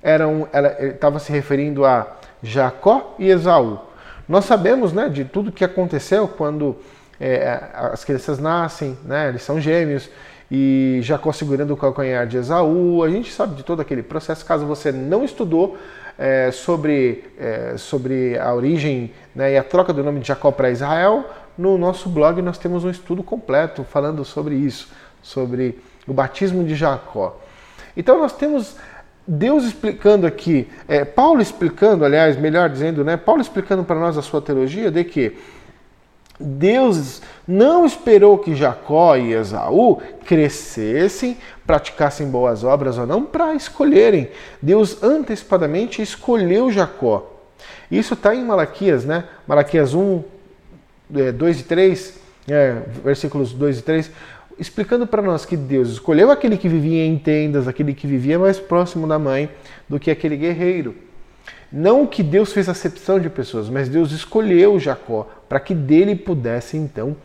eram, 0.00 0.46
ela 0.52 0.80
estava 0.80 1.18
se 1.18 1.32
referindo 1.32 1.84
a 1.84 2.18
Jacó 2.40 3.16
e 3.18 3.28
Esaú. 3.30 3.80
Nós 4.28 4.44
sabemos 4.44 4.92
né, 4.92 5.08
de 5.08 5.24
tudo 5.24 5.50
que 5.50 5.64
aconteceu 5.64 6.28
quando 6.28 6.76
é, 7.18 7.58
as 7.72 8.04
crianças 8.04 8.38
nascem, 8.38 8.96
né, 9.04 9.30
eles 9.30 9.42
são 9.42 9.60
gêmeos, 9.60 10.08
e 10.48 11.00
Jacó 11.02 11.32
segurando 11.32 11.74
o 11.74 11.76
calcanhar 11.76 12.28
de 12.28 12.36
Esaú. 12.36 13.02
A 13.02 13.10
gente 13.10 13.32
sabe 13.32 13.56
de 13.56 13.64
todo 13.64 13.82
aquele 13.82 14.04
processo. 14.04 14.46
Caso 14.46 14.64
você 14.64 14.92
não 14.92 15.24
estudou 15.24 15.76
é, 16.16 16.52
sobre, 16.52 17.24
é, 17.36 17.74
sobre 17.76 18.38
a 18.38 18.54
origem 18.54 19.12
né, 19.34 19.54
e 19.54 19.58
a 19.58 19.64
troca 19.64 19.92
do 19.92 20.04
nome 20.04 20.20
de 20.20 20.28
Jacó 20.28 20.52
para 20.52 20.70
Israel, 20.70 21.24
no 21.56 21.78
nosso 21.78 22.08
blog 22.08 22.40
nós 22.42 22.58
temos 22.58 22.84
um 22.84 22.90
estudo 22.90 23.22
completo 23.22 23.84
falando 23.84 24.24
sobre 24.24 24.54
isso, 24.54 24.88
sobre 25.22 25.78
o 26.06 26.12
batismo 26.12 26.64
de 26.64 26.74
Jacó. 26.74 27.38
Então 27.96 28.18
nós 28.18 28.32
temos 28.32 28.76
Deus 29.26 29.64
explicando 29.64 30.26
aqui, 30.26 30.68
é, 30.86 31.04
Paulo 31.04 31.40
explicando, 31.40 32.04
aliás, 32.04 32.36
melhor 32.36 32.68
dizendo, 32.68 33.02
né, 33.04 33.16
Paulo 33.16 33.40
explicando 33.40 33.82
para 33.82 33.98
nós 33.98 34.16
a 34.16 34.22
sua 34.22 34.40
teologia 34.40 34.90
de 34.90 35.02
que 35.02 35.36
Deus 36.38 37.22
não 37.48 37.86
esperou 37.86 38.38
que 38.38 38.54
Jacó 38.54 39.16
e 39.16 39.32
Esaú 39.32 40.00
crescessem, 40.24 41.38
praticassem 41.66 42.28
boas 42.28 42.62
obras 42.62 42.98
ou 42.98 43.06
não, 43.06 43.24
para 43.24 43.54
escolherem. 43.54 44.30
Deus 44.60 45.02
antecipadamente 45.02 46.02
escolheu 46.02 46.70
Jacó. 46.70 47.32
Isso 47.90 48.14
está 48.14 48.34
em 48.34 48.44
Malaquias, 48.44 49.04
né? 49.04 49.24
Malaquias 49.46 49.94
1, 49.94 50.22
2 51.08 51.56
é, 51.56 51.60
e 51.60 51.62
3, 51.62 52.20
é, 52.48 52.82
versículos 53.04 53.52
2 53.52 53.78
e 53.78 53.82
3, 53.82 54.10
explicando 54.58 55.06
para 55.06 55.22
nós 55.22 55.44
que 55.44 55.56
Deus 55.56 55.90
escolheu 55.90 56.30
aquele 56.30 56.56
que 56.56 56.68
vivia 56.68 57.04
em 57.04 57.18
tendas, 57.18 57.68
aquele 57.68 57.94
que 57.94 58.06
vivia 58.06 58.38
mais 58.38 58.58
próximo 58.58 59.06
da 59.06 59.18
mãe, 59.18 59.50
do 59.88 60.00
que 60.00 60.10
aquele 60.10 60.36
guerreiro. 60.36 60.94
Não 61.70 62.06
que 62.06 62.22
Deus 62.22 62.52
fez 62.52 62.68
acepção 62.68 63.18
de 63.18 63.28
pessoas, 63.28 63.68
mas 63.68 63.88
Deus 63.88 64.12
escolheu 64.12 64.78
Jacó 64.78 65.28
para 65.48 65.60
que 65.60 65.74
dele 65.74 66.14
pudesse 66.14 66.76
então 66.76 67.16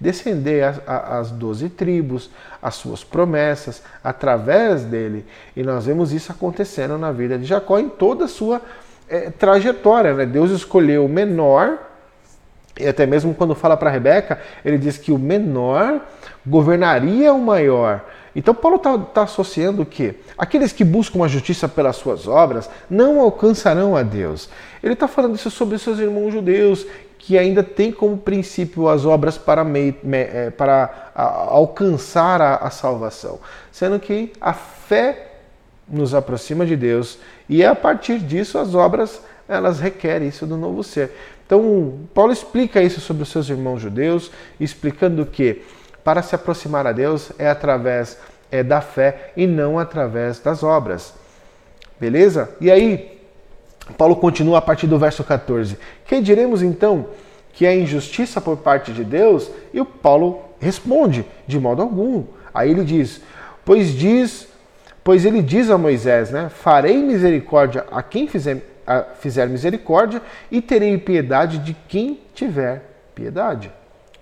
descender 0.00 0.64
as 0.86 1.30
doze 1.30 1.68
tribos, 1.68 2.30
as 2.62 2.74
suas 2.74 3.04
promessas, 3.04 3.82
através 4.02 4.82
dele. 4.82 5.26
E 5.54 5.62
nós 5.62 5.84
vemos 5.84 6.12
isso 6.12 6.32
acontecendo 6.32 6.96
na 6.96 7.12
vida 7.12 7.38
de 7.38 7.44
Jacó 7.44 7.78
em 7.78 7.88
toda 7.88 8.24
a 8.24 8.28
sua 8.28 8.62
é, 9.08 9.30
trajetória. 9.30 10.14
Né? 10.14 10.24
Deus 10.24 10.50
escolheu 10.50 11.04
o 11.04 11.08
menor, 11.08 11.89
e 12.78 12.86
até 12.86 13.06
mesmo 13.06 13.34
quando 13.34 13.54
fala 13.54 13.76
para 13.76 13.90
Rebeca, 13.90 14.40
ele 14.64 14.78
diz 14.78 14.96
que 14.96 15.12
o 15.12 15.18
menor 15.18 16.00
governaria 16.46 17.32
o 17.32 17.40
maior. 17.40 18.04
Então 18.34 18.54
Paulo 18.54 18.76
está 18.76 18.96
tá 18.98 19.22
associando 19.22 19.82
o 19.82 19.86
quê? 19.86 20.14
Aqueles 20.38 20.72
que 20.72 20.84
buscam 20.84 21.24
a 21.24 21.28
justiça 21.28 21.68
pelas 21.68 21.96
suas 21.96 22.28
obras 22.28 22.70
não 22.88 23.20
alcançarão 23.20 23.96
a 23.96 24.02
Deus. 24.02 24.48
Ele 24.82 24.92
está 24.92 25.08
falando 25.08 25.34
isso 25.34 25.50
sobre 25.50 25.78
seus 25.78 25.98
irmãos 25.98 26.30
judeus, 26.30 26.86
que 27.18 27.36
ainda 27.36 27.62
têm 27.62 27.92
como 27.92 28.16
princípio 28.16 28.88
as 28.88 29.04
obras 29.04 29.36
para, 29.36 29.64
me, 29.64 29.94
me, 30.02 30.18
é, 30.18 30.50
para 30.50 31.10
alcançar 31.14 32.40
a, 32.40 32.56
a 32.56 32.70
salvação. 32.70 33.40
Sendo 33.70 33.98
que 33.98 34.32
a 34.40 34.52
fé 34.52 35.32
nos 35.88 36.14
aproxima 36.14 36.64
de 36.64 36.76
Deus 36.76 37.18
e 37.48 37.64
a 37.64 37.74
partir 37.74 38.20
disso 38.20 38.58
as 38.58 38.74
obras 38.74 39.20
elas 39.48 39.80
requerem 39.80 40.28
isso 40.28 40.46
do 40.46 40.56
novo 40.56 40.84
ser. 40.84 41.12
Então, 41.50 41.98
Paulo 42.14 42.32
explica 42.32 42.80
isso 42.80 43.00
sobre 43.00 43.24
os 43.24 43.28
seus 43.28 43.48
irmãos 43.48 43.80
judeus, 43.80 44.30
explicando 44.60 45.26
que 45.26 45.62
para 46.04 46.22
se 46.22 46.32
aproximar 46.32 46.86
a 46.86 46.92
Deus 46.92 47.32
é 47.40 47.50
através 47.50 48.16
é, 48.52 48.62
da 48.62 48.80
fé 48.80 49.32
e 49.36 49.48
não 49.48 49.76
através 49.76 50.38
das 50.38 50.62
obras. 50.62 51.12
Beleza? 51.98 52.54
E 52.60 52.70
aí, 52.70 53.18
Paulo 53.98 54.14
continua 54.14 54.58
a 54.58 54.62
partir 54.62 54.86
do 54.86 54.96
verso 54.96 55.24
14. 55.24 55.76
Que 56.06 56.20
diremos 56.20 56.62
então 56.62 57.08
que 57.52 57.66
é 57.66 57.76
injustiça 57.76 58.40
por 58.40 58.58
parte 58.58 58.92
de 58.92 59.02
Deus? 59.02 59.50
E 59.74 59.80
o 59.80 59.84
Paulo 59.84 60.42
responde: 60.60 61.26
de 61.48 61.58
modo 61.58 61.82
algum. 61.82 62.26
Aí 62.54 62.70
ele 62.70 62.84
diz: 62.84 63.20
Pois 63.64 63.88
diz, 63.88 64.46
pois 65.02 65.24
ele 65.24 65.42
diz 65.42 65.68
a 65.68 65.76
Moisés, 65.76 66.30
né? 66.30 66.48
Farei 66.48 67.02
misericórdia 67.02 67.86
a 67.90 68.04
quem 68.04 68.28
fizer, 68.28 68.69
fizer 69.18 69.46
misericórdia 69.48 70.20
e 70.50 70.60
terei 70.60 70.96
piedade 70.98 71.58
de 71.58 71.74
quem 71.88 72.20
tiver 72.34 72.82
piedade. 73.14 73.70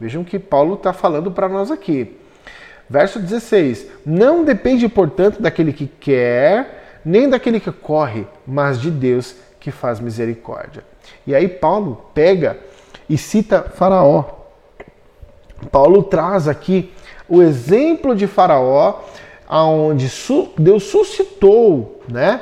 Vejam 0.00 0.22
que 0.22 0.38
Paulo 0.38 0.74
está 0.74 0.92
falando 0.92 1.30
para 1.30 1.48
nós 1.48 1.70
aqui. 1.70 2.16
Verso 2.88 3.18
16: 3.18 3.86
Não 4.04 4.44
depende, 4.44 4.88
portanto, 4.88 5.42
daquele 5.42 5.72
que 5.72 5.86
quer, 5.86 7.00
nem 7.04 7.28
daquele 7.28 7.60
que 7.60 7.72
corre, 7.72 8.26
mas 8.46 8.80
de 8.80 8.90
Deus 8.90 9.34
que 9.60 9.70
faz 9.70 10.00
misericórdia. 10.00 10.84
E 11.26 11.34
aí 11.34 11.48
Paulo 11.48 12.10
pega 12.14 12.58
e 13.08 13.18
cita 13.18 13.62
Faraó. 13.62 14.24
Paulo 15.70 16.04
traz 16.04 16.46
aqui 16.46 16.92
o 17.28 17.42
exemplo 17.42 18.14
de 18.14 18.26
Faraó, 18.26 19.00
aonde 19.48 20.08
Deus 20.56 20.84
suscitou, 20.84 22.02
né? 22.08 22.40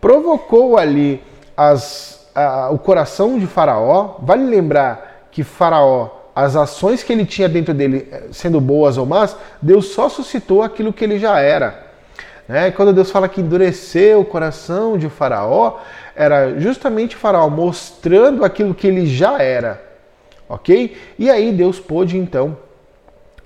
Provocou 0.00 0.76
ali 0.76 1.22
as, 1.70 2.26
a, 2.34 2.70
o 2.70 2.78
coração 2.78 3.38
de 3.38 3.46
Faraó. 3.46 4.16
Vale 4.20 4.44
lembrar 4.44 5.28
que 5.30 5.42
Faraó 5.42 6.22
as 6.34 6.56
ações 6.56 7.02
que 7.02 7.12
ele 7.12 7.26
tinha 7.26 7.48
dentro 7.48 7.74
dele, 7.74 8.08
eh, 8.10 8.22
sendo 8.32 8.60
boas 8.60 8.96
ou 8.96 9.04
más, 9.04 9.36
Deus 9.60 9.88
só 9.88 10.08
suscitou 10.08 10.62
aquilo 10.62 10.92
que 10.92 11.04
ele 11.04 11.18
já 11.18 11.38
era. 11.38 11.86
Né? 12.48 12.70
Quando 12.70 12.92
Deus 12.92 13.10
fala 13.10 13.28
que 13.28 13.40
endureceu 13.40 14.20
o 14.20 14.24
coração 14.24 14.96
de 14.96 15.08
Faraó, 15.08 15.78
era 16.16 16.58
justamente 16.58 17.16
Faraó 17.16 17.48
mostrando 17.48 18.44
aquilo 18.44 18.74
que 18.74 18.86
ele 18.86 19.06
já 19.06 19.42
era. 19.42 19.82
Ok? 20.48 20.96
E 21.18 21.30
aí 21.30 21.52
Deus 21.52 21.78
pôde 21.78 22.16
então 22.16 22.56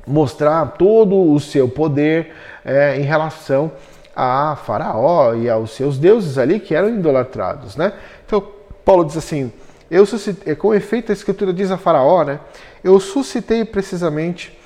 mostrar 0.07 0.75
todo 0.79 1.33
o 1.33 1.39
seu 1.41 1.69
poder 1.69 2.33
é, 2.65 2.97
em 2.97 3.03
relação 3.03 3.73
a 4.17 4.57
Faraó 4.57 5.35
e 5.35 5.49
aos 5.51 5.73
seus 5.73 5.99
deuses 5.99 6.39
ali 6.39 6.59
que 6.59 6.75
eram 6.75 6.89
idolatrados. 6.89 7.77
Né? 7.77 7.93
Então, 8.25 8.43
Paulo 8.85 9.05
diz 9.05 9.17
assim: 9.17 9.53
eu 9.91 10.05
suscitei, 10.05 10.55
com 10.57 10.75
efeito, 10.75 11.13
a 11.13 11.15
escritura 11.15 11.53
diz 11.53 11.71
a 11.71 11.77
Faraó, 11.77 12.25
né? 12.25 12.41
Eu 12.83 12.99
suscitei 12.99 13.65
precisamente 13.65 14.57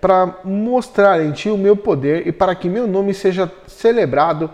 para 0.00 0.38
mostrar 0.44 1.24
em 1.24 1.32
ti 1.32 1.48
o 1.48 1.56
meu 1.56 1.76
poder 1.76 2.26
e 2.26 2.32
para 2.32 2.54
que 2.54 2.68
meu 2.68 2.86
nome 2.86 3.14
seja 3.14 3.50
celebrado 3.66 4.50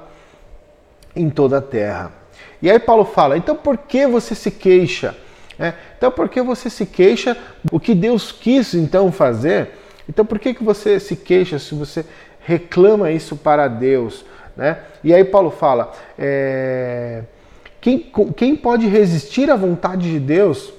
em 1.16 1.30
toda 1.30 1.58
a 1.58 1.62
terra. 1.62 2.12
E 2.60 2.70
aí 2.70 2.78
Paulo 2.78 3.04
fala: 3.04 3.36
então 3.36 3.56
por 3.56 3.78
que 3.78 4.06
você 4.06 4.34
se 4.34 4.50
queixa? 4.50 5.16
É, 5.58 5.74
então 5.96 6.10
por 6.10 6.28
que 6.28 6.40
você 6.42 6.68
se 6.68 6.86
queixa? 6.86 7.36
O 7.70 7.80
que 7.80 7.94
Deus 7.94 8.30
quis 8.30 8.74
então 8.74 9.10
fazer? 9.10 9.70
Então 10.08 10.24
por 10.24 10.38
que, 10.38 10.54
que 10.54 10.64
você 10.64 10.98
se 11.00 11.16
queixa 11.16 11.58
se 11.58 11.74
você 11.74 12.04
reclama 12.40 13.10
isso 13.10 13.36
para 13.36 13.68
Deus? 13.68 14.24
Né? 14.56 14.78
E 15.02 15.14
aí 15.14 15.24
Paulo 15.24 15.50
fala: 15.50 15.92
é, 16.18 17.22
quem, 17.80 18.10
quem 18.36 18.56
pode 18.56 18.86
resistir 18.86 19.50
à 19.50 19.56
vontade 19.56 20.10
de 20.10 20.18
Deus? 20.18 20.72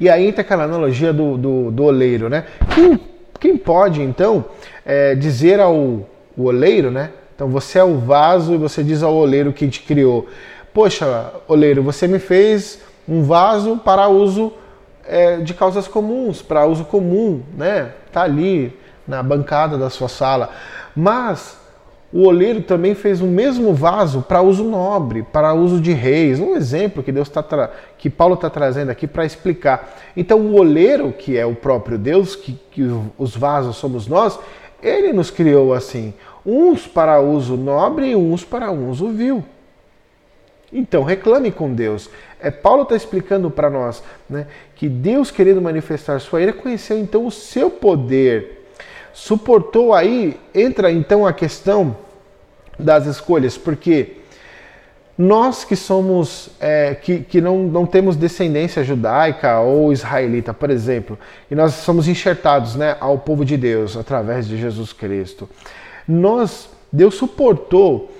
E 0.00 0.08
aí 0.08 0.26
entra 0.26 0.40
aquela 0.40 0.64
analogia 0.64 1.12
do, 1.12 1.36
do, 1.36 1.70
do 1.70 1.84
oleiro, 1.84 2.28
né? 2.28 2.44
Quem, 2.74 2.98
quem 3.38 3.56
pode, 3.56 4.02
então, 4.02 4.44
é, 4.84 5.14
dizer 5.14 5.60
ao 5.60 6.00
oleiro, 6.36 6.90
né? 6.90 7.10
Então 7.34 7.48
você 7.48 7.78
é 7.78 7.84
o 7.84 7.98
vaso 7.98 8.54
e 8.54 8.56
você 8.56 8.82
diz 8.82 9.02
ao 9.02 9.14
oleiro 9.14 9.52
que 9.52 9.68
te 9.68 9.82
criou: 9.82 10.26
Poxa, 10.72 11.32
oleiro, 11.46 11.82
você 11.82 12.08
me 12.08 12.18
fez 12.18 12.80
um 13.08 13.22
vaso 13.22 13.76
para 13.76 14.08
uso 14.08 14.52
é, 15.06 15.38
de 15.38 15.52
causas 15.54 15.86
comuns, 15.86 16.42
para 16.42 16.66
uso 16.66 16.84
comum, 16.84 17.42
né? 17.56 17.92
Tá 18.12 18.22
ali 18.22 18.76
na 19.06 19.22
bancada 19.22 19.76
da 19.76 19.90
sua 19.90 20.08
sala. 20.08 20.50
Mas 20.96 21.58
o 22.16 22.28
oleiro 22.28 22.62
também 22.62 22.94
fez 22.94 23.20
o 23.20 23.26
mesmo 23.26 23.74
vaso 23.74 24.22
para 24.22 24.40
uso 24.40 24.62
nobre, 24.62 25.24
para 25.24 25.52
uso 25.52 25.80
de 25.80 25.92
reis. 25.92 26.38
Um 26.38 26.54
exemplo 26.54 27.02
que 27.02 27.10
Deus 27.10 27.28
tá 27.28 27.42
que 27.98 28.08
Paulo 28.08 28.34
está 28.34 28.48
trazendo 28.48 28.90
aqui 28.90 29.04
para 29.08 29.26
explicar. 29.26 29.98
Então 30.16 30.38
o 30.38 30.54
oleiro, 30.54 31.10
que 31.10 31.36
é 31.36 31.44
o 31.44 31.56
próprio 31.56 31.98
Deus, 31.98 32.36
que, 32.36 32.52
que 32.70 32.88
os 33.18 33.36
vasos 33.36 33.74
somos 33.74 34.06
nós, 34.06 34.38
ele 34.80 35.12
nos 35.12 35.28
criou 35.28 35.74
assim, 35.74 36.14
uns 36.46 36.86
para 36.86 37.20
uso 37.20 37.56
nobre 37.56 38.10
e 38.10 38.14
uns 38.14 38.44
para 38.44 38.70
uso 38.70 39.08
vil. 39.08 39.44
Então 40.72 41.02
reclame 41.02 41.50
com 41.50 41.74
Deus. 41.74 42.08
É, 42.40 42.48
Paulo 42.48 42.84
está 42.84 42.94
explicando 42.94 43.50
para 43.50 43.68
nós 43.68 44.04
né, 44.30 44.46
que 44.76 44.88
Deus, 44.88 45.32
querendo 45.32 45.60
manifestar 45.60 46.20
sua 46.20 46.42
ira, 46.42 46.52
conheceu 46.52 46.96
então 46.96 47.26
o 47.26 47.30
seu 47.32 47.68
poder 47.68 48.63
suportou 49.14 49.94
aí, 49.94 50.38
entra 50.52 50.90
então 50.90 51.24
a 51.24 51.32
questão 51.32 51.96
das 52.78 53.06
escolhas, 53.06 53.56
porque 53.56 54.16
nós 55.16 55.64
que 55.64 55.76
somos, 55.76 56.50
é, 56.60 56.96
que, 56.96 57.20
que 57.20 57.40
não, 57.40 57.58
não 57.62 57.86
temos 57.86 58.16
descendência 58.16 58.82
judaica 58.82 59.60
ou 59.60 59.92
israelita, 59.92 60.52
por 60.52 60.68
exemplo, 60.68 61.16
e 61.48 61.54
nós 61.54 61.74
somos 61.74 62.08
enxertados 62.08 62.74
né, 62.74 62.96
ao 62.98 63.16
povo 63.18 63.44
de 63.44 63.56
Deus 63.56 63.96
através 63.96 64.48
de 64.48 64.56
Jesus 64.56 64.92
Cristo, 64.92 65.48
nós, 66.06 66.68
Deus 66.92 67.14
suportou 67.14 68.12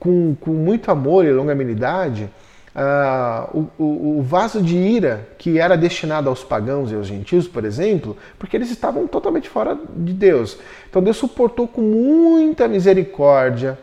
com, 0.00 0.34
com 0.40 0.50
muito 0.50 0.90
amor 0.90 1.24
e 1.24 1.32
longanimidade 1.32 2.28
Uh, 2.74 3.66
o, 3.78 4.18
o, 4.18 4.22
vaso 4.22 4.62
de 4.62 4.74
ira 4.74 5.28
que 5.36 5.58
era 5.58 5.76
destinado 5.76 6.30
aos 6.30 6.42
pagãos 6.42 6.90
e 6.90 6.94
aos 6.94 7.06
gentios, 7.06 7.46
por 7.46 7.66
exemplo, 7.66 8.16
porque 8.38 8.56
eles 8.56 8.70
estavam 8.70 9.06
totalmente 9.06 9.46
fora 9.46 9.78
de 9.94 10.14
Deus. 10.14 10.56
Então 10.88 11.02
Deus 11.02 11.18
suportou 11.18 11.68
com 11.68 11.82
muita 11.82 12.66
misericórdia, 12.66 13.78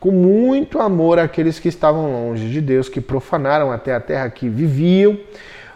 com 0.00 0.10
muito 0.10 0.80
amor 0.80 1.18
aqueles 1.18 1.58
que 1.58 1.68
estavam 1.68 2.10
longe 2.10 2.48
de 2.48 2.62
Deus, 2.62 2.88
que 2.88 3.02
profanaram 3.02 3.70
até 3.70 3.94
a 3.94 4.00
terra 4.00 4.30
que 4.30 4.48
viviam. 4.48 5.18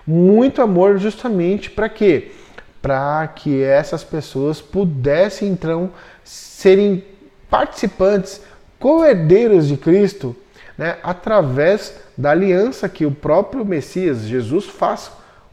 Muito 0.07 0.63
amor 0.63 0.97
justamente 0.97 1.71
para 1.71 1.91
quê? 1.91 2.33
Para 2.81 3.27
que 3.29 3.63
essas 3.63 4.03
pessoas 4.03 4.63
pudessem 4.63 5.51
então 5.51 5.91
serem 6.25 7.05
participantes, 7.51 8.41
co-herdeiros 8.79 9.69
de 9.69 9.77
Cristo, 9.77 10.35
né, 10.77 10.99
através 11.03 11.95
da 12.17 12.31
aliança 12.31 12.89
que 12.89 13.07
o 13.07 13.11
próprio 13.11 13.65
Messias, 13.65 14.23
Jesus, 14.23 14.67
faz 14.67 15.11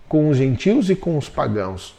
com 0.07 0.29
os 0.29 0.37
gentios 0.37 0.89
e 0.89 0.95
com 0.95 1.17
os 1.17 1.29
pagãos. 1.29 1.95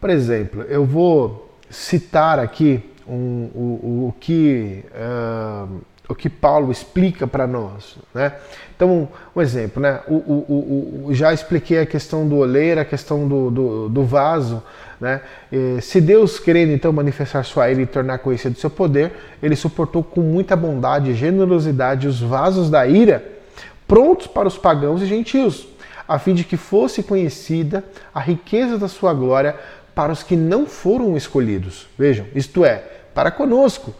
Por 0.00 0.10
exemplo, 0.10 0.62
eu 0.62 0.84
vou 0.84 1.58
citar 1.70 2.38
aqui 2.38 2.82
um, 3.06 3.50
o, 3.54 4.06
o, 4.08 4.14
que, 4.18 4.84
uh, 4.92 5.80
o 6.08 6.14
que 6.14 6.28
Paulo 6.28 6.70
explica 6.70 7.26
para 7.26 7.46
nós. 7.46 7.96
Né? 8.14 8.32
Então, 8.74 9.08
um 9.34 9.40
exemplo, 9.40 9.82
né? 9.82 10.00
O, 10.06 10.14
o, 10.14 11.08
já 11.10 11.32
expliquei 11.32 11.80
a 11.80 11.86
questão 11.86 12.28
do 12.28 12.36
oleiro, 12.36 12.80
a 12.80 12.84
questão 12.84 13.26
do, 13.26 13.50
do, 13.50 13.88
do 13.88 14.04
vaso. 14.04 14.62
Né? 15.00 15.20
E, 15.50 15.80
se 15.80 16.00
Deus, 16.00 16.38
querendo 16.38 16.72
então 16.72 16.92
manifestar 16.92 17.42
sua 17.44 17.70
ira 17.70 17.82
e 17.82 17.86
tornar 17.86 18.18
conhecido 18.18 18.58
seu 18.58 18.70
poder, 18.70 19.12
ele 19.42 19.56
suportou 19.56 20.02
com 20.02 20.20
muita 20.20 20.54
bondade 20.54 21.10
e 21.10 21.14
generosidade 21.14 22.06
os 22.06 22.20
vasos 22.20 22.70
da 22.70 22.86
ira, 22.86 23.24
prontos 23.88 24.26
para 24.26 24.46
os 24.46 24.56
pagãos 24.56 25.02
e 25.02 25.06
gentios, 25.06 25.66
a 26.06 26.18
fim 26.18 26.34
de 26.34 26.44
que 26.44 26.56
fosse 26.56 27.02
conhecida 27.02 27.84
a 28.14 28.20
riqueza 28.20 28.78
da 28.78 28.86
sua 28.86 29.12
glória 29.12 29.56
para 29.94 30.12
os 30.12 30.22
que 30.22 30.36
não 30.36 30.66
foram 30.66 31.16
escolhidos. 31.16 31.88
Vejam, 31.98 32.26
isto 32.34 32.64
é, 32.64 32.84
para 33.14 33.30
conosco, 33.30 33.94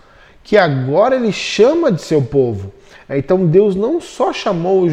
que 0.47 0.57
agora 0.57 1.17
ele 1.17 1.33
chama 1.33 1.91
de 1.91 2.01
seu 2.01 2.23
povo. 2.23 2.73
Então 3.11 3.45
Deus 3.49 3.75
não 3.75 4.01
só 4.01 4.33
chamou 4.33 4.89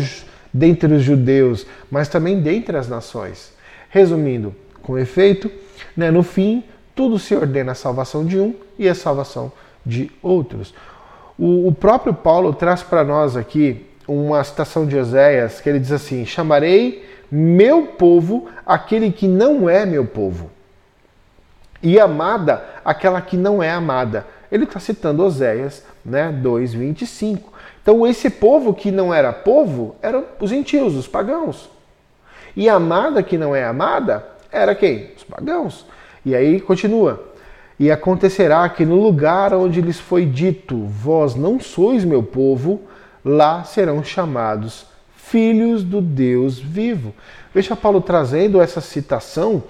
dentre 0.52 0.92
os 0.92 1.04
judeus, 1.04 1.68
mas 1.92 2.08
também 2.08 2.42
dentre 2.42 2.76
as 2.76 2.90
nações. 2.90 3.54
Resumindo, 3.88 4.56
com 4.82 4.98
efeito, 4.98 5.52
né, 5.96 6.10
no 6.10 6.24
fim, 6.24 6.64
tudo 6.96 7.20
se 7.20 7.36
ordena 7.36 7.74
a 7.74 7.76
salvação 7.76 8.26
de 8.26 8.40
um 8.40 8.56
e 8.80 8.90
a 8.90 8.96
salvação 8.96 9.52
de 9.86 10.10
outros. 10.24 10.74
O, 11.38 11.68
o 11.68 11.72
próprio 11.72 12.16
Paulo 12.16 12.52
traz 12.52 12.82
para 12.82 13.04
nós 13.04 13.38
aqui 13.38 13.86
uma 14.08 14.44
citação 14.44 14.88
de 14.88 14.98
Oséias 14.98 15.62
que 15.62 15.70
ele 15.70 15.80
diz 15.80 15.92
assim: 15.92 16.26
Chamarei 16.26 17.08
meu 17.32 17.86
povo 17.86 18.48
aquele 18.66 19.12
que 19.12 19.28
não 19.28 19.70
é 19.70 19.86
meu 19.86 20.04
povo 20.04 20.50
e 21.84 22.00
amada 22.00 22.66
aquela 22.84 23.22
que 23.22 23.36
não 23.38 23.62
é 23.62 23.70
amada. 23.70 24.26
Ele 24.54 24.66
está 24.66 24.80
citando 24.80 25.24
Oséias 25.24 25.84
né, 26.06 26.32
2,25. 26.32 27.40
Então, 27.82 28.06
esse 28.06 28.30
povo 28.30 28.72
que 28.72 28.92
não 28.92 29.12
era 29.12 29.34
povo 29.34 29.96
eram 30.00 30.26
os 30.40 30.52
gentios, 30.52 30.96
os 30.96 31.08
pagãos. 31.08 31.68
E 32.56 32.70
amada 32.70 33.24
que 33.24 33.36
não 33.36 33.56
é 33.56 33.66
amada 33.66 34.24
era 34.52 34.76
quem? 34.76 35.10
Os 35.18 35.24
pagãos. 35.24 35.88
E 36.24 36.36
aí 36.36 36.62
continua. 36.62 37.32
E 37.80 37.90
acontecerá 37.90 38.70
que 38.70 38.86
no 38.86 39.02
lugar 39.02 39.56
onde 39.56 39.82
lhes 39.82 40.00
foi 40.00 40.24
dito, 40.24 40.86
vós 40.86 41.34
não 41.34 41.60
sois 41.60 42.06
meu 42.06 42.22
povo, 42.22 42.82
lá 43.26 43.64
serão 43.64 44.04
chamados 44.04 44.86
filhos 45.16 45.84
do 45.84 46.00
Deus 46.00 46.60
vivo. 46.60 47.12
Veja 47.56 47.76
Paulo 47.76 48.02
trazendo 48.02 48.62
essa 48.62 48.80
citação 48.80 49.64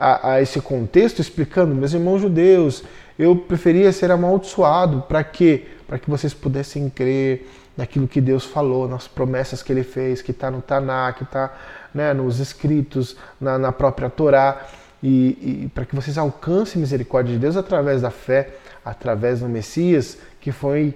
a, 0.00 0.32
a 0.32 0.42
esse 0.42 0.58
contexto, 0.62 1.20
explicando, 1.20 1.74
meus 1.74 1.92
irmãos 1.92 2.22
judeus, 2.22 2.82
eu 3.18 3.36
preferia 3.36 3.92
ser 3.92 4.10
amaldiçoado 4.10 5.02
para 5.02 5.22
quê? 5.22 5.66
Para 5.86 5.98
que 5.98 6.08
vocês 6.08 6.32
pudessem 6.32 6.88
crer 6.88 7.46
naquilo 7.76 8.08
que 8.08 8.20
Deus 8.20 8.46
falou, 8.46 8.88
nas 8.88 9.06
promessas 9.06 9.62
que 9.62 9.70
ele 9.70 9.82
fez, 9.82 10.22
que 10.22 10.30
está 10.30 10.50
no 10.50 10.62
Taná, 10.62 11.12
que 11.12 11.24
está 11.24 11.54
né, 11.92 12.14
nos 12.14 12.38
escritos, 12.38 13.14
na, 13.38 13.58
na 13.58 13.72
própria 13.72 14.08
Torá, 14.08 14.66
e, 15.02 15.64
e 15.64 15.70
para 15.74 15.84
que 15.84 15.94
vocês 15.94 16.16
alcancem 16.16 16.80
misericórdia 16.80 17.34
de 17.34 17.38
Deus 17.38 17.56
através 17.56 18.00
da 18.00 18.10
fé, 18.10 18.48
através 18.82 19.40
do 19.40 19.48
Messias, 19.48 20.16
que 20.40 20.50
foi, 20.50 20.94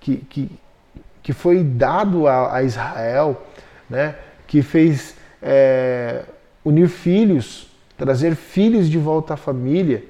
que, 0.00 0.16
que, 0.16 0.50
que 1.22 1.32
foi 1.34 1.62
dado 1.62 2.26
a, 2.26 2.56
a 2.56 2.62
Israel, 2.62 3.42
né, 3.88 4.14
que 4.46 4.62
fez 4.62 5.14
é, 5.42 6.22
unir 6.64 6.88
filhos 6.88 7.75
trazer 7.96 8.34
filhos 8.34 8.88
de 8.88 8.98
volta 8.98 9.34
à 9.34 9.36
família. 9.36 10.04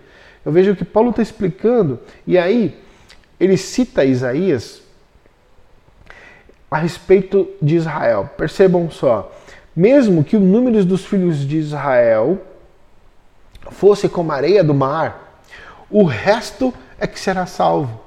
Eu 0.44 0.52
vejo 0.52 0.76
que 0.76 0.84
Paulo 0.84 1.10
está 1.10 1.22
explicando, 1.22 1.98
e 2.26 2.38
aí 2.38 2.78
ele 3.38 3.56
cita 3.56 4.04
Isaías 4.04 4.82
a 6.70 6.78
respeito 6.78 7.48
de 7.60 7.76
Israel. 7.76 8.30
Percebam 8.36 8.90
só, 8.90 9.32
mesmo 9.74 10.24
que 10.24 10.36
o 10.36 10.40
número 10.40 10.84
dos 10.84 11.04
filhos 11.04 11.46
de 11.46 11.58
Israel 11.58 12.40
fosse 13.70 14.08
como 14.08 14.32
a 14.32 14.36
areia 14.36 14.62
do 14.62 14.74
mar, 14.74 15.42
o 15.90 16.04
resto 16.04 16.72
é 16.98 17.06
que 17.06 17.18
será 17.18 17.46
salvo. 17.46 18.00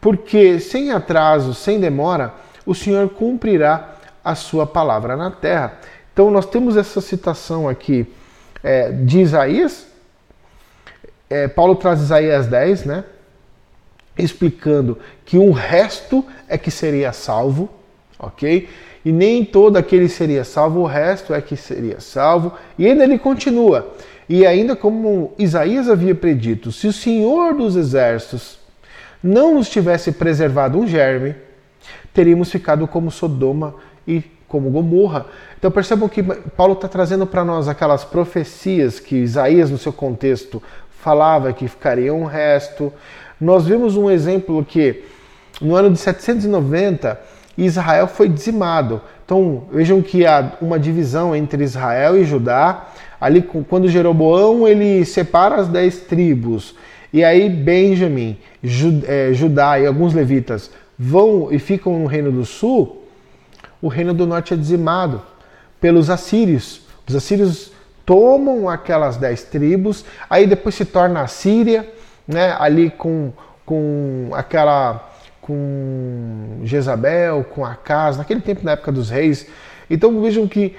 Porque 0.00 0.58
sem 0.58 0.90
atraso, 0.90 1.54
sem 1.54 1.78
demora, 1.78 2.34
o 2.66 2.74
Senhor 2.74 3.08
cumprirá 3.10 3.96
a 4.24 4.34
sua 4.34 4.66
palavra 4.66 5.16
na 5.16 5.30
terra. 5.30 5.78
Então 6.12 6.30
nós 6.30 6.46
temos 6.46 6.76
essa 6.76 7.00
citação 7.00 7.68
aqui 7.68 8.06
é, 8.62 8.90
de 8.90 9.20
Isaías. 9.20 9.86
É, 11.28 11.48
Paulo 11.48 11.74
traz 11.74 12.00
Isaías 12.00 12.46
10, 12.46 12.84
né? 12.84 13.04
Explicando 14.16 14.98
que 15.24 15.38
um 15.38 15.50
resto 15.50 16.24
é 16.46 16.58
que 16.58 16.70
seria 16.70 17.12
salvo, 17.12 17.70
ok? 18.18 18.68
E 19.04 19.10
nem 19.10 19.44
todo 19.44 19.76
aquele 19.76 20.08
seria 20.08 20.44
salvo, 20.44 20.80
o 20.80 20.86
resto 20.86 21.34
é 21.34 21.40
que 21.40 21.56
seria 21.56 22.00
salvo. 22.00 22.52
E 22.78 22.86
ainda 22.86 23.02
ele 23.04 23.18
continua. 23.18 23.94
E 24.28 24.46
ainda 24.46 24.76
como 24.76 25.32
Isaías 25.38 25.88
havia 25.88 26.14
predito, 26.14 26.70
se 26.70 26.86
o 26.86 26.92
Senhor 26.92 27.54
dos 27.54 27.74
Exércitos 27.74 28.58
não 29.22 29.54
nos 29.54 29.68
tivesse 29.68 30.12
preservado 30.12 30.78
um 30.78 30.86
germe, 30.86 31.34
teríamos 32.14 32.50
ficado 32.50 32.86
como 32.86 33.10
Sodoma 33.10 33.74
e 34.06 34.22
como 34.52 34.68
Gomorra. 34.68 35.24
Então 35.58 35.70
percebam 35.70 36.10
que 36.10 36.22
Paulo 36.22 36.74
está 36.74 36.86
trazendo 36.86 37.26
para 37.26 37.42
nós 37.42 37.68
aquelas 37.68 38.04
profecias 38.04 39.00
que 39.00 39.16
Isaías, 39.16 39.70
no 39.70 39.78
seu 39.78 39.94
contexto, 39.94 40.62
falava 41.00 41.54
que 41.54 41.66
ficaria 41.66 42.12
um 42.12 42.26
resto. 42.26 42.92
Nós 43.40 43.64
vimos 43.64 43.96
um 43.96 44.10
exemplo 44.10 44.62
que 44.62 45.04
no 45.58 45.74
ano 45.74 45.90
de 45.90 45.98
790 45.98 47.18
Israel 47.56 48.06
foi 48.06 48.28
dizimado. 48.28 49.00
Então 49.24 49.64
vejam 49.72 50.02
que 50.02 50.26
há 50.26 50.52
uma 50.60 50.78
divisão 50.78 51.34
entre 51.34 51.64
Israel 51.64 52.18
e 52.18 52.24
Judá. 52.24 52.88
Ali, 53.18 53.40
quando 53.40 53.88
Jeroboão 53.88 54.68
ele 54.68 55.04
separa 55.06 55.54
as 55.54 55.68
dez 55.68 56.00
tribos 56.00 56.74
E 57.12 57.22
aí 57.22 57.48
Benjamim, 57.48 58.36
Judá 59.32 59.78
e 59.78 59.86
alguns 59.86 60.12
levitas 60.12 60.70
vão 60.98 61.48
e 61.50 61.58
ficam 61.58 61.98
no 61.98 62.06
reino 62.06 62.30
do 62.30 62.44
sul, 62.44 63.01
o 63.82 63.88
reino 63.88 64.14
do 64.14 64.26
norte 64.26 64.54
é 64.54 64.56
dizimado 64.56 65.20
pelos 65.80 66.08
assírios. 66.08 66.80
Os 67.06 67.16
assírios 67.16 67.72
tomam 68.06 68.68
aquelas 68.68 69.16
dez 69.16 69.42
tribos, 69.42 70.04
aí 70.30 70.46
depois 70.46 70.74
se 70.74 70.84
torna 70.84 71.20
a 71.20 71.26
Síria, 71.26 71.92
né, 72.26 72.56
ali 72.58 72.90
com, 72.90 73.32
com 73.66 74.30
aquela 74.32 75.10
com 75.40 76.60
Jezabel, 76.62 77.42
com 77.42 77.64
Acas, 77.64 78.16
naquele 78.16 78.40
tempo 78.40 78.64
na 78.64 78.72
época 78.72 78.92
dos 78.92 79.10
reis. 79.10 79.46
Então 79.90 80.22
vejam 80.22 80.46
que 80.46 80.76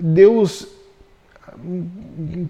Deus 0.00 0.68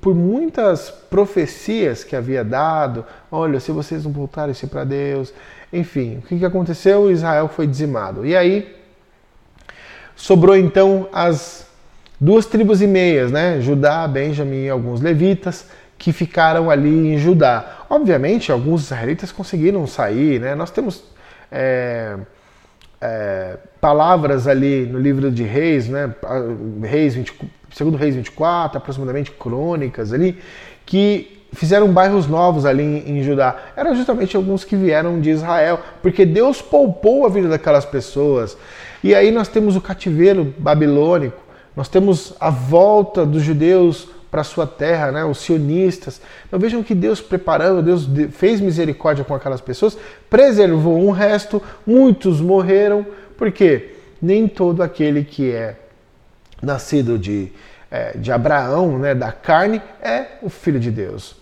por 0.00 0.14
muitas 0.14 0.90
profecias 0.90 2.02
que 2.02 2.16
havia 2.16 2.42
dado, 2.42 3.04
olha, 3.30 3.60
se 3.60 3.70
vocês 3.70 4.04
não 4.04 4.10
voltarem-se 4.10 4.66
para 4.66 4.82
Deus, 4.84 5.32
enfim, 5.72 6.18
o 6.18 6.22
que, 6.22 6.44
aconteceu? 6.44 7.10
Israel 7.10 7.48
foi 7.48 7.66
dizimado. 7.66 8.26
E 8.26 8.34
aí 8.36 8.74
sobrou 10.16 10.56
então 10.56 11.08
as 11.12 11.66
duas 12.20 12.46
tribos 12.46 12.80
e 12.80 12.86
meias, 12.86 13.30
né? 13.30 13.60
Judá, 13.60 14.08
Benjamim 14.08 14.64
e 14.64 14.70
alguns 14.70 15.00
levitas 15.00 15.66
que 15.98 16.12
ficaram 16.12 16.70
ali 16.70 17.14
em 17.14 17.18
Judá. 17.18 17.84
Obviamente, 17.88 18.50
alguns 18.50 18.84
israelitas 18.84 19.30
conseguiram 19.30 19.86
sair, 19.86 20.40
né? 20.40 20.54
Nós 20.54 20.70
temos 20.70 21.04
é, 21.52 22.16
é, 23.00 23.58
palavras 23.80 24.48
ali 24.48 24.86
no 24.86 24.98
livro 24.98 25.30
de 25.30 25.42
Reis, 25.42 25.88
né? 25.88 26.14
Reis 26.82 27.14
20, 27.14 27.32
segundo 27.72 27.96
Reis 27.96 28.14
24, 28.14 28.78
aproximadamente 28.78 29.30
crônicas 29.30 30.12
ali, 30.12 30.38
que 30.84 31.44
fizeram 31.52 31.88
bairros 31.88 32.26
novos 32.26 32.66
ali 32.66 32.82
em, 32.82 33.18
em 33.18 33.22
Judá. 33.22 33.56
Eram 33.76 33.94
justamente 33.94 34.36
alguns 34.36 34.64
que 34.64 34.76
vieram 34.76 35.20
de 35.20 35.30
Israel, 35.30 35.80
porque 36.02 36.26
Deus 36.26 36.60
poupou 36.60 37.24
a 37.24 37.28
vida 37.28 37.48
daquelas 37.48 37.84
pessoas. 37.84 38.56
E 39.06 39.14
aí 39.14 39.30
nós 39.30 39.46
temos 39.46 39.76
o 39.76 39.80
cativeiro 39.80 40.52
babilônico, 40.58 41.40
nós 41.76 41.88
temos 41.88 42.34
a 42.40 42.50
volta 42.50 43.24
dos 43.24 43.40
judeus 43.40 44.08
para 44.32 44.42
sua 44.42 44.66
terra, 44.66 45.12
né, 45.12 45.24
os 45.24 45.38
sionistas. 45.38 46.20
Então 46.44 46.58
vejam 46.58 46.82
que 46.82 46.92
Deus 46.92 47.20
preparando, 47.20 47.84
Deus 47.84 48.08
fez 48.32 48.60
misericórdia 48.60 49.24
com 49.24 49.32
aquelas 49.32 49.60
pessoas, 49.60 49.96
preservou 50.28 50.98
um 50.98 51.12
resto, 51.12 51.62
muitos 51.86 52.40
morreram, 52.40 53.06
porque 53.38 53.94
nem 54.20 54.48
todo 54.48 54.82
aquele 54.82 55.22
que 55.22 55.52
é 55.52 55.76
nascido 56.60 57.16
de, 57.16 57.52
é, 57.88 58.18
de 58.18 58.32
Abraão, 58.32 58.98
né, 58.98 59.14
da 59.14 59.30
carne, 59.30 59.80
é 60.02 60.30
o 60.42 60.50
filho 60.50 60.80
de 60.80 60.90
Deus. 60.90 61.36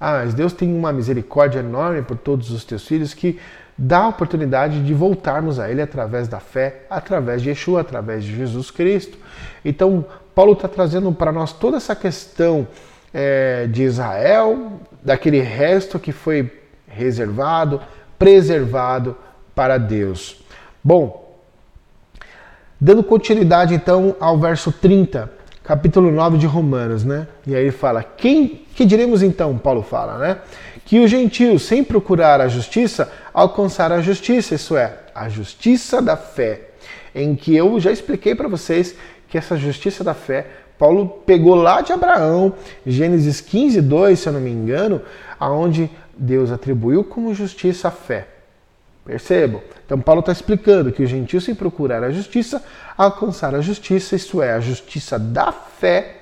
Ah, 0.00 0.22
mas 0.24 0.32
Deus 0.32 0.54
tem 0.54 0.74
uma 0.74 0.94
misericórdia 0.94 1.58
enorme 1.58 2.00
por 2.00 2.16
todos 2.16 2.50
os 2.50 2.64
teus 2.64 2.86
filhos 2.86 3.12
que 3.12 3.38
dá 3.84 3.98
a 4.04 4.08
oportunidade 4.08 4.84
de 4.84 4.94
voltarmos 4.94 5.58
a 5.58 5.68
Ele 5.70 5.82
através 5.82 6.28
da 6.28 6.38
fé, 6.38 6.82
através 6.88 7.42
de 7.42 7.48
Yeshua, 7.48 7.80
através 7.80 8.22
de 8.22 8.34
Jesus 8.36 8.70
Cristo. 8.70 9.18
Então, 9.64 10.04
Paulo 10.34 10.52
está 10.52 10.68
trazendo 10.68 11.10
para 11.12 11.32
nós 11.32 11.52
toda 11.52 11.78
essa 11.78 11.96
questão 11.96 12.66
é, 13.12 13.66
de 13.66 13.82
Israel, 13.82 14.80
daquele 15.02 15.40
resto 15.40 15.98
que 15.98 16.12
foi 16.12 16.50
reservado, 16.86 17.80
preservado 18.18 19.16
para 19.54 19.78
Deus. 19.78 20.42
Bom, 20.82 21.22
Dando 22.84 23.04
continuidade 23.04 23.74
então 23.74 24.16
ao 24.18 24.36
verso 24.36 24.72
30, 24.72 25.30
capítulo 25.62 26.10
9 26.10 26.36
de 26.36 26.46
Romanos, 26.46 27.04
né? 27.04 27.28
E 27.46 27.54
aí 27.54 27.62
ele 27.62 27.70
fala: 27.70 28.02
"Quem 28.02 28.64
que 28.74 28.84
diremos 28.84 29.22
então?", 29.22 29.56
Paulo 29.56 29.84
fala, 29.84 30.18
né? 30.18 30.38
Que 30.84 30.98
os 30.98 31.10
gentios, 31.10 31.62
sem 31.62 31.82
procurar 31.84 32.40
a 32.40 32.48
justiça, 32.48 33.10
alcançaram 33.32 33.96
a 33.96 34.00
justiça, 34.02 34.54
isso 34.54 34.76
é, 34.76 34.98
a 35.14 35.28
justiça 35.28 36.02
da 36.02 36.16
fé, 36.16 36.70
em 37.14 37.34
que 37.34 37.54
eu 37.56 37.78
já 37.78 37.92
expliquei 37.92 38.34
para 38.34 38.48
vocês 38.48 38.94
que 39.28 39.38
essa 39.38 39.56
justiça 39.56 40.04
da 40.04 40.12
fé 40.12 40.46
Paulo 40.82 41.22
pegou 41.24 41.54
lá 41.54 41.80
de 41.80 41.92
Abraão, 41.92 42.54
Gênesis 42.84 43.40
15, 43.40 43.80
2, 43.80 44.18
se 44.18 44.28
eu 44.28 44.32
não 44.32 44.40
me 44.40 44.50
engano, 44.50 45.00
aonde 45.38 45.88
Deus 46.18 46.50
atribuiu 46.50 47.04
como 47.04 47.32
justiça 47.32 47.86
a 47.86 47.90
fé. 47.92 48.26
Percebam? 49.04 49.62
Então 49.86 50.00
Paulo 50.00 50.18
está 50.18 50.32
explicando 50.32 50.90
que 50.90 51.04
os 51.04 51.08
gentios, 51.08 51.44
sem 51.44 51.54
procurar 51.54 52.02
a 52.02 52.10
justiça, 52.10 52.60
alcançaram 52.98 53.58
a 53.58 53.62
justiça, 53.62 54.16
isto 54.16 54.42
é, 54.42 54.54
a 54.54 54.58
justiça 54.58 55.20
da 55.20 55.52
fé, 55.52 56.16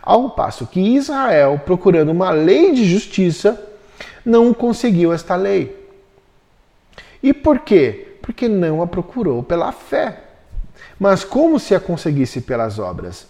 ao 0.00 0.30
passo 0.30 0.64
que 0.64 0.78
Israel, 0.78 1.60
procurando 1.66 2.12
uma 2.12 2.30
lei 2.30 2.72
de 2.72 2.84
justiça, 2.84 3.60
não 4.28 4.52
conseguiu 4.52 5.12
esta 5.12 5.34
lei. 5.34 5.74
E 7.22 7.32
por 7.32 7.60
quê? 7.60 8.18
Porque 8.20 8.46
não 8.46 8.82
a 8.82 8.86
procurou 8.86 9.42
pela 9.42 9.72
fé. 9.72 10.20
Mas 11.00 11.24
como 11.24 11.58
se 11.58 11.74
a 11.74 11.80
conseguisse 11.80 12.42
pelas 12.42 12.78
obras? 12.78 13.26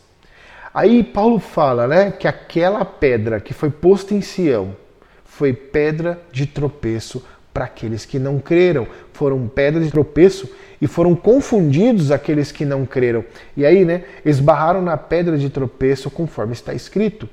Aí 0.74 1.04
Paulo 1.04 1.38
fala 1.38 1.87
né, 1.87 2.11
que 2.11 2.26
aquela 2.26 2.84
pedra 2.84 3.40
que 3.40 3.54
foi 3.54 3.70
posta 3.70 4.12
em 4.12 4.20
Sião 4.20 4.76
foi 5.24 5.52
pedra 5.52 6.20
de 6.32 6.46
tropeço 6.46 7.24
para 7.54 7.66
aqueles 7.66 8.04
que 8.04 8.18
não 8.18 8.40
creram. 8.40 8.87
Foram 9.12 9.46
pedras 9.46 9.84
de 9.84 9.92
tropeço 9.92 10.50
e 10.80 10.87
foram 10.88 11.14
confundidos 11.14 12.11
aqueles 12.11 12.50
que 12.50 12.64
não 12.64 12.84
creram. 12.84 13.24
E 13.56 13.64
aí, 13.64 13.84
né, 13.84 14.04
esbarraram 14.24 14.82
na 14.82 14.96
pedra 14.96 15.38
de 15.38 15.48
tropeço 15.48 16.11
conforme 16.11 16.52
está 16.52 16.74
escrito. 16.74 17.28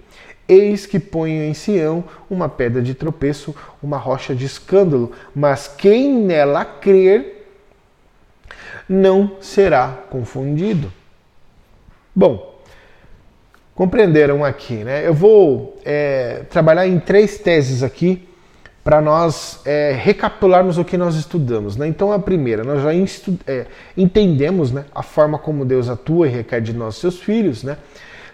Eis 0.48 0.86
que 0.86 1.00
ponho 1.00 1.44
em 1.44 1.54
Sião 1.54 2.04
uma 2.30 2.48
pedra 2.48 2.82
de 2.82 2.94
tropeço, 2.94 3.56
uma 3.82 3.98
rocha 3.98 4.36
de 4.36 4.46
escândalo, 4.46 5.12
mas 5.34 5.68
quem 5.68 6.14
nela 6.14 6.64
crer 6.64 7.48
não 8.88 9.38
será 9.42 10.04
confundido. 10.10 10.92
Bom, 12.16 12.62
compreenderam 13.74 14.46
aqui, 14.46 14.84
né? 14.84 15.06
Eu 15.06 15.14
vou 15.14 15.78
é, 15.84 16.44
trabalhar 16.50 16.88
em 16.88 17.00
três 17.00 17.40
teses 17.40 17.82
aqui 17.82 18.28
para 18.86 19.02
nós 19.02 19.62
é, 19.66 19.94
recapitularmos 20.00 20.78
o 20.78 20.86
que 20.86 20.96
nós 20.96 21.16
estudamos. 21.16 21.76
Né? 21.76 21.88
Então, 21.88 22.12
a 22.12 22.20
primeira, 22.20 22.64
nós 22.64 22.84
já 22.84 22.94
é, 23.48 23.66
entendemos 23.98 24.72
né, 24.72 24.86
a 24.94 25.02
forma 25.02 25.40
como 25.40 25.66
Deus 25.66 25.90
atua 25.90 26.28
e 26.28 26.30
requer 26.30 26.62
de 26.62 26.72
nós, 26.72 26.98
seus 26.98 27.20
filhos. 27.20 27.64
Né? 27.64 27.78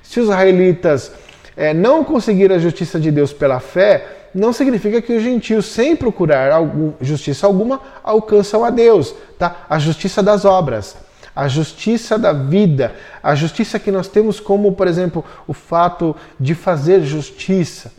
Se 0.04 0.19
os 0.19 0.26
israelitas 0.26 1.13
é, 1.56 1.74
não 1.74 2.04
conseguiram 2.04 2.56
a 2.56 2.60
justiça 2.60 3.00
de 3.00 3.12
Deus 3.12 3.34
pela 3.34 3.60
fé, 3.60 4.22
não 4.34 4.54
significa 4.54 5.02
que 5.02 5.14
os 5.14 5.24
gentios, 5.24 5.66
sem 5.66 5.96
procurar 5.96 6.52
algum, 6.52 6.94
justiça 7.02 7.46
alguma, 7.46 7.82
alcançam 8.04 8.64
a 8.64 8.70
Deus. 8.70 9.14
Tá? 9.38 9.66
A 9.70 9.78
justiça 9.78 10.24
das 10.24 10.46
obras, 10.46 10.96
a 11.36 11.48
justiça 11.48 12.18
da 12.18 12.32
vida, 12.32 12.96
a 13.22 13.36
justiça 13.36 13.80
que 13.80 13.92
nós 13.92 14.08
temos 14.08 14.40
como, 14.40 14.72
por 14.72 14.88
exemplo, 14.88 15.24
o 15.48 15.54
fato 15.54 16.16
de 16.40 16.56
fazer 16.56 17.02
justiça. 17.02 17.92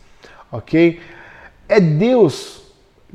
Ok? 0.50 1.00
É 1.68 1.80
Deus 1.80 2.62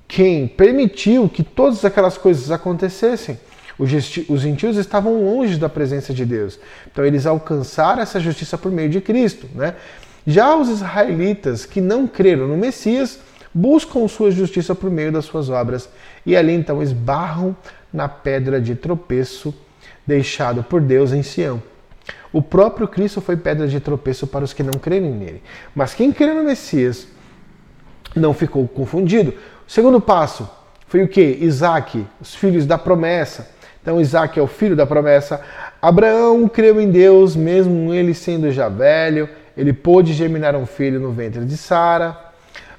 quem 0.08 0.48
permitiu 0.48 1.28
que 1.28 1.44
todas 1.44 1.84
aquelas 1.84 2.18
coisas 2.18 2.52
acontecessem. 2.52 3.40
Os 3.80 4.42
gentios 4.42 4.76
estavam 4.78 5.24
longe 5.24 5.58
da 5.58 5.70
presença 5.70 6.12
de 6.12 6.26
Deus. 6.26 6.60
Então 6.92 7.06
eles 7.06 7.28
alcançaram 7.28 8.02
essa 8.02 8.20
justiça 8.20 8.58
por 8.58 8.72
meio 8.72 8.90
de 8.90 9.00
Cristo. 9.00 9.48
Né? 9.54 9.76
Já 10.30 10.58
os 10.58 10.68
israelitas 10.68 11.66
que 11.66 11.80
não 11.80 12.06
creram 12.06 12.50
no 12.50 12.58
Messias 12.58 13.18
buscam 13.54 14.06
sua 14.10 14.30
justiça 14.30 14.76
por 14.76 14.92
meio 14.92 15.10
das 15.10 15.24
suas 15.24 15.50
obras 15.50 15.90
e 16.26 16.36
ali 16.36 16.52
então 16.52 16.84
esbarram 16.84 17.56
na 17.94 18.10
pedra 18.10 18.60
de 18.60 18.76
tropeço 18.76 19.56
deixado 20.06 20.62
por 20.64 20.82
Deus 20.82 21.14
em 21.14 21.24
Sião. 21.24 21.64
O 22.34 22.42
próprio 22.42 22.90
Cristo 22.90 23.22
foi 23.22 23.38
pedra 23.38 23.70
de 23.70 23.80
tropeço 23.80 24.28
para 24.28 24.44
os 24.44 24.52
que 24.52 24.64
não 24.64 24.74
crerem 24.74 25.12
nele. 25.12 25.42
Mas 25.74 25.94
quem 25.94 26.12
crê 26.12 26.34
no 26.34 26.44
Messias 26.44 27.08
não 28.14 28.34
ficou 28.34 28.68
confundido. 28.68 29.34
O 29.66 29.72
segundo 29.72 30.02
passo 30.02 30.50
foi 30.88 31.04
o 31.04 31.08
que? 31.08 31.38
Isaac, 31.42 32.06
os 32.20 32.36
filhos 32.36 32.66
da 32.66 32.78
promessa. 32.78 33.50
Então, 33.82 34.02
Isaac 34.02 34.38
é 34.38 34.42
o 34.42 34.48
filho 34.48 34.76
da 34.76 34.86
promessa. 34.86 35.40
Abraão 35.82 36.50
creu 36.50 36.82
em 36.82 36.92
Deus, 36.92 37.34
mesmo 37.34 37.94
ele 37.94 38.14
sendo 38.14 38.52
já 38.52 38.68
velho, 38.68 39.30
ele 39.58 39.74
pôde 39.74 40.14
germinar 40.14 40.56
um 40.56 40.66
filho 40.66 41.00
no 41.00 41.12
ventre 41.12 41.44
de 41.44 41.58
Sara. 41.58 42.16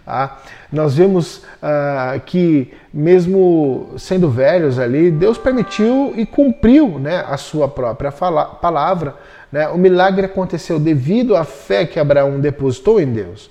Ah, 0.06 0.38
nós 0.72 0.96
vemos 0.96 1.42
ah, 1.60 2.18
que, 2.24 2.72
mesmo 2.94 3.90
sendo 3.98 4.30
velhos 4.30 4.78
ali, 4.78 5.10
Deus 5.10 5.36
permitiu 5.36 6.14
e 6.16 6.24
cumpriu 6.24 6.98
né, 6.98 7.24
a 7.28 7.36
sua 7.36 7.68
própria 7.68 8.10
fala, 8.10 8.46
palavra. 8.46 9.16
Né? 9.52 9.68
O 9.68 9.76
milagre 9.76 10.24
aconteceu 10.24 10.78
devido 10.78 11.36
à 11.36 11.44
fé 11.44 11.84
que 11.84 12.00
Abraão 12.00 12.40
depositou 12.40 13.00
em 13.00 13.12
Deus. 13.12 13.50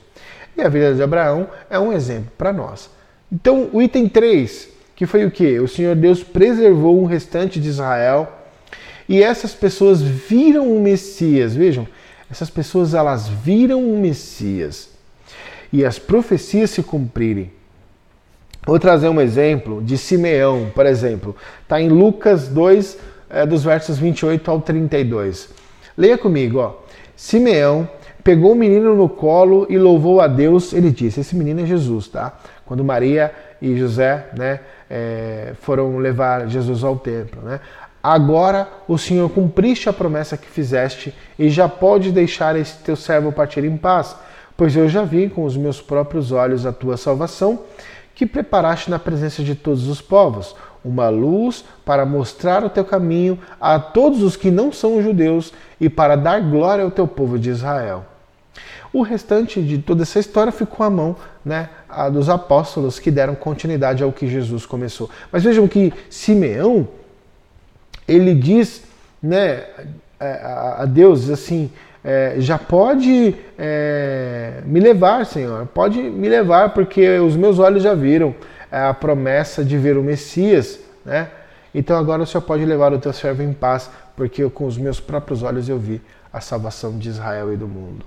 E 0.58 0.62
a 0.62 0.70
vida 0.70 0.96
de 0.96 1.04
Abraão 1.04 1.48
é 1.70 1.78
um 1.78 1.94
exemplo 1.94 2.32
para 2.36 2.52
nós. 2.52 2.90
Então, 3.32 3.70
o 3.72 3.82
item 3.82 4.08
3, 4.08 4.70
que 4.96 5.06
foi 5.06 5.26
o 5.26 5.32
que? 5.32 5.60
O 5.60 5.68
Senhor 5.68 5.96
Deus 5.96 6.24
preservou 6.24 7.00
o 7.00 7.06
restante 7.06 7.60
de 7.60 7.68
Israel 7.68 8.32
e 9.08 9.22
essas 9.22 9.54
pessoas 9.54 10.02
viram 10.02 10.76
o 10.76 10.82
Messias. 10.82 11.56
Vejam, 11.56 11.88
essas 12.30 12.50
pessoas 12.50 12.94
elas 12.94 13.28
viram 13.28 13.90
o 13.90 13.98
Messias 13.98 14.90
e 15.72 15.86
as 15.86 15.98
profecias 15.98 16.70
se 16.70 16.84
cumprirem. 16.84 17.52
Vou 18.66 18.80
trazer 18.80 19.08
um 19.08 19.22
exemplo 19.22 19.82
de 19.82 19.98
Simeão, 19.98 20.70
por 20.76 20.86
exemplo. 20.86 21.36
Está 21.63 21.80
em 21.80 21.88
Lucas 21.88 22.50
2, 22.50 22.98
é, 23.30 23.46
dos 23.46 23.63
versos 23.63 23.98
28 23.98 24.50
ao 24.52 24.62
32. 24.62 25.50
Leia 25.98 26.18
comigo, 26.18 26.60
ó. 26.60 26.76
Simeão 27.16 27.90
pegou 28.24 28.52
o 28.52 28.56
menino 28.56 28.94
no 28.94 29.08
colo 29.08 29.66
e 29.70 29.78
louvou 29.78 30.20
a 30.20 30.28
Deus. 30.28 30.74
Ele 30.74 30.92
disse: 30.92 31.22
Esse 31.22 31.36
menino 31.36 31.62
é 31.62 31.66
Jesus, 31.66 32.10
tá? 32.10 32.38
Quando 32.66 32.84
Maria 32.84 33.34
e 33.62 33.76
José, 33.78 34.28
né, 34.38 34.60
é, 34.90 35.54
foram 35.62 35.98
levar 35.98 36.48
Jesus 36.48 36.84
ao 36.84 36.98
templo, 36.98 37.42
né? 37.42 37.62
Agora 38.10 38.70
o 38.88 38.98
Senhor 38.98 39.30
cumpriste 39.30 39.89
a 39.89 39.93
promessa 39.93 40.38
que 40.38 40.48
fizeste 40.48 41.13
e 41.38 41.50
já 41.50 41.67
pode 41.67 42.10
deixar 42.10 42.56
esse 42.56 42.78
teu 42.78 42.96
servo 42.96 43.34
partir 43.34 43.65
em 43.65 43.76
paz, 43.76 44.15
pois 44.56 44.74
eu 44.78 44.88
já 44.88 45.04
vi 45.04 45.28
com 45.28 45.43
os 45.43 45.58
meus 45.58 45.82
próprios 45.82 46.32
olhos 46.32 46.65
a 46.65 46.72
tua 46.72 46.96
salvação, 46.96 47.63
que 48.15 48.26
preparaste 48.26 48.89
na 48.89 48.98
presença 48.98 49.43
de 49.43 49.56
todos 49.56 49.89
os 49.89 50.00
povos, 50.00 50.56
uma 50.86 51.10
luz 51.10 51.65
para 51.84 52.06
mostrar 52.06 52.63
o 52.63 52.70
teu 52.70 52.86
caminho 52.86 53.38
a 53.60 53.78
todos 53.78 54.24
os 54.24 54.38
que 54.38 54.50
não 54.50 54.72
são 54.72 55.04
judeus 55.04 55.52
e 55.78 55.89
para 55.89 56.15
dar 56.15 56.39
glória 56.39 56.86
ao 56.86 56.91
teu 56.91 57.10
povo 57.10 57.38
de 57.38 57.50
Israel. 57.50 58.06
O 58.93 59.02
restante 59.02 59.62
de 59.62 59.80
toda 59.80 60.04
essa 60.04 60.17
história 60.17 60.54
ficou 60.54 60.86
à 60.86 60.89
mão 60.89 61.13
né, 61.43 61.67
dos 62.13 62.30
apóstolos 62.30 63.00
que 63.00 63.12
deram 63.12 63.36
continuidade 63.36 64.02
ao 64.02 64.13
que 64.13 64.30
Jesus 64.30 64.65
começou. 64.65 65.10
Mas 65.30 65.43
vejam 65.43 65.67
que 65.67 65.93
Simeão, 66.10 66.88
ele 68.08 68.34
diz 68.34 68.84
né, 69.22 69.63
a 70.20 70.86
Deus 70.86 71.30
assim, 71.30 71.70
é, 72.04 72.36
já 72.38 72.58
pode 72.58 73.36
é, 73.58 74.62
me 74.65 74.80
levar, 74.80 75.26
Senhor, 75.26 75.65
pode 75.67 76.02
me 76.02 76.30
levar, 76.30 76.74
porque 76.74 77.20
os 77.20 77.36
meus 77.36 77.60
olhos 77.60 77.84
já 77.84 77.93
viram 77.93 78.34
a 78.72 78.93
promessa 78.93 79.63
de 79.63 79.78
ver 79.78 79.98
o 79.98 80.04
Messias, 80.04 80.80
né? 81.06 81.30
Então 81.74 81.98
agora 81.98 82.24
o 82.24 82.26
Senhor 82.26 82.41
pode 82.41 82.65
levar 82.65 82.93
o 82.93 83.00
teu 83.00 83.13
servo 83.13 83.43
em 83.43 83.54
paz, 83.54 83.89
porque 84.15 84.43
eu, 84.43 84.50
com 84.50 84.65
os 84.65 84.78
meus 84.78 85.00
próprios 85.00 85.43
olhos 85.43 85.70
eu 85.70 85.78
vi 85.78 86.02
a 86.32 86.41
salvação 86.41 86.98
de 86.98 87.10
Israel 87.10 87.54
e 87.54 87.58
do 87.58 87.67
mundo. 87.67 88.06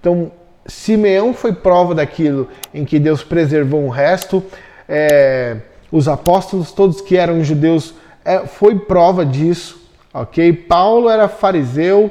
Então, 0.00 0.30
Simeão 0.66 1.32
foi 1.32 1.52
prova 1.52 1.94
daquilo 1.94 2.48
em 2.72 2.84
que 2.84 2.98
Deus 2.98 3.22
preservou 3.22 3.84
o 3.84 3.88
resto. 3.88 4.42
É, 4.88 5.58
os 5.90 6.08
apóstolos, 6.08 6.72
todos 6.72 7.00
que 7.00 7.16
eram 7.16 7.44
judeus, 7.44 7.94
é, 8.26 8.44
foi 8.44 8.76
prova 8.76 9.24
disso, 9.24 9.80
ok? 10.12 10.52
Paulo 10.52 11.08
era 11.08 11.28
fariseu. 11.28 12.10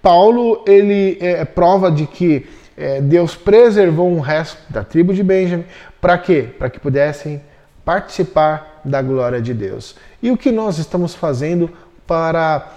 Paulo 0.00 0.64
ele 0.66 1.18
é, 1.20 1.40
é 1.40 1.44
prova 1.44 1.92
de 1.92 2.06
que 2.06 2.46
é, 2.76 3.02
Deus 3.02 3.36
preservou 3.36 4.10
um 4.10 4.18
resto 4.18 4.58
da 4.72 4.82
tribo 4.82 5.12
de 5.12 5.22
Benjamim. 5.22 5.64
Para 6.00 6.16
quê? 6.16 6.48
Para 6.58 6.70
que 6.70 6.80
pudessem 6.80 7.42
participar 7.84 8.80
da 8.82 9.02
glória 9.02 9.42
de 9.42 9.52
Deus. 9.52 9.94
E 10.22 10.30
o 10.30 10.36
que 10.36 10.50
nós 10.50 10.78
estamos 10.78 11.14
fazendo 11.14 11.70
para 12.06 12.72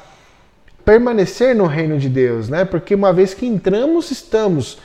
permanecer 0.83 1.55
no 1.55 1.65
reino 1.65 1.97
de 1.97 2.09
Deus, 2.09 2.49
né? 2.49 2.65
Porque 2.65 2.93
uma 2.93 3.13
vez 3.13 3.33
que 3.33 3.45
entramos, 3.45 4.11
estamos. 4.11 4.77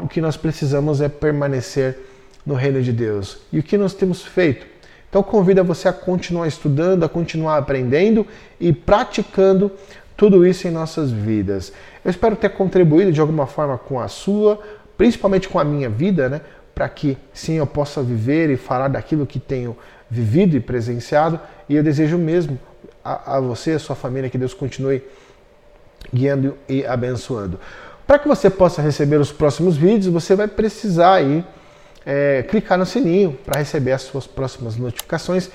O 0.00 0.06
que 0.06 0.20
nós 0.20 0.36
precisamos 0.36 1.00
é 1.00 1.08
permanecer 1.08 1.98
no 2.44 2.54
reino 2.54 2.82
de 2.82 2.92
Deus. 2.92 3.38
E 3.52 3.58
o 3.58 3.62
que 3.62 3.76
nós 3.76 3.94
temos 3.94 4.22
feito? 4.22 4.66
Então 5.08 5.22
convido 5.22 5.62
você 5.64 5.88
a 5.88 5.92
continuar 5.92 6.46
estudando, 6.46 7.04
a 7.04 7.08
continuar 7.08 7.58
aprendendo 7.58 8.26
e 8.60 8.72
praticando 8.72 9.70
tudo 10.16 10.46
isso 10.46 10.66
em 10.66 10.70
nossas 10.70 11.10
vidas. 11.10 11.72
Eu 12.04 12.10
espero 12.10 12.34
ter 12.34 12.50
contribuído 12.50 13.12
de 13.12 13.20
alguma 13.20 13.46
forma 13.46 13.76
com 13.76 14.00
a 14.00 14.08
sua, 14.08 14.60
principalmente 14.96 15.48
com 15.48 15.58
a 15.58 15.64
minha 15.64 15.90
vida, 15.90 16.28
né? 16.28 16.40
Para 16.74 16.88
que 16.88 17.16
sim 17.32 17.54
eu 17.54 17.66
possa 17.66 18.02
viver 18.02 18.50
e 18.50 18.56
falar 18.56 18.88
daquilo 18.88 19.26
que 19.26 19.38
tenho 19.38 19.76
vivido 20.10 20.56
e 20.56 20.60
presenciado. 20.60 21.38
E 21.68 21.76
eu 21.76 21.82
desejo 21.82 22.18
mesmo 22.18 22.58
a, 23.04 23.36
a 23.36 23.40
você, 23.40 23.72
a 23.72 23.78
sua 23.78 23.96
família, 23.96 24.30
que 24.30 24.38
Deus 24.38 24.54
continue 24.54 25.02
guiando 26.12 26.56
e 26.68 26.84
abençoando. 26.84 27.58
Para 28.06 28.18
que 28.18 28.28
você 28.28 28.48
possa 28.48 28.80
receber 28.80 29.18
os 29.20 29.32
próximos 29.32 29.76
vídeos, 29.76 30.06
você 30.06 30.34
vai 30.34 30.46
precisar 30.46 31.14
aí 31.14 31.44
é, 32.06 32.44
clicar 32.48 32.78
no 32.78 32.86
sininho 32.86 33.36
para 33.44 33.58
receber 33.58 33.92
as 33.92 34.02
suas 34.02 34.26
próximas 34.26 34.76
notificações. 34.76 35.50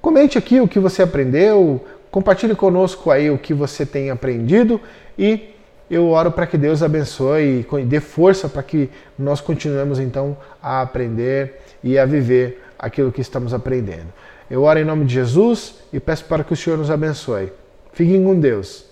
Comente 0.00 0.36
aqui 0.36 0.60
o 0.60 0.66
que 0.66 0.80
você 0.80 1.02
aprendeu, 1.02 1.86
compartilhe 2.10 2.56
conosco 2.56 3.10
aí 3.10 3.30
o 3.30 3.38
que 3.38 3.54
você 3.54 3.86
tem 3.86 4.10
aprendido 4.10 4.80
e 5.16 5.50
eu 5.88 6.08
oro 6.08 6.32
para 6.32 6.46
que 6.46 6.58
Deus 6.58 6.82
abençoe 6.82 7.66
e 7.78 7.84
dê 7.84 8.00
força 8.00 8.48
para 8.48 8.62
que 8.62 8.90
nós 9.18 9.40
continuemos 9.40 10.00
então 10.00 10.36
a 10.60 10.80
aprender 10.80 11.60
e 11.84 11.98
a 11.98 12.04
viver 12.04 12.64
aquilo 12.78 13.12
que 13.12 13.20
estamos 13.20 13.54
aprendendo. 13.54 14.12
Eu 14.50 14.64
oro 14.64 14.78
em 14.78 14.84
nome 14.84 15.04
de 15.04 15.14
Jesus 15.14 15.76
e 15.92 16.00
peço 16.00 16.24
para 16.24 16.42
que 16.42 16.52
o 16.52 16.56
Senhor 16.56 16.76
nos 16.76 16.90
abençoe. 16.90 17.52
Fiquem 17.92 18.24
com 18.24 18.38
Deus. 18.38 18.91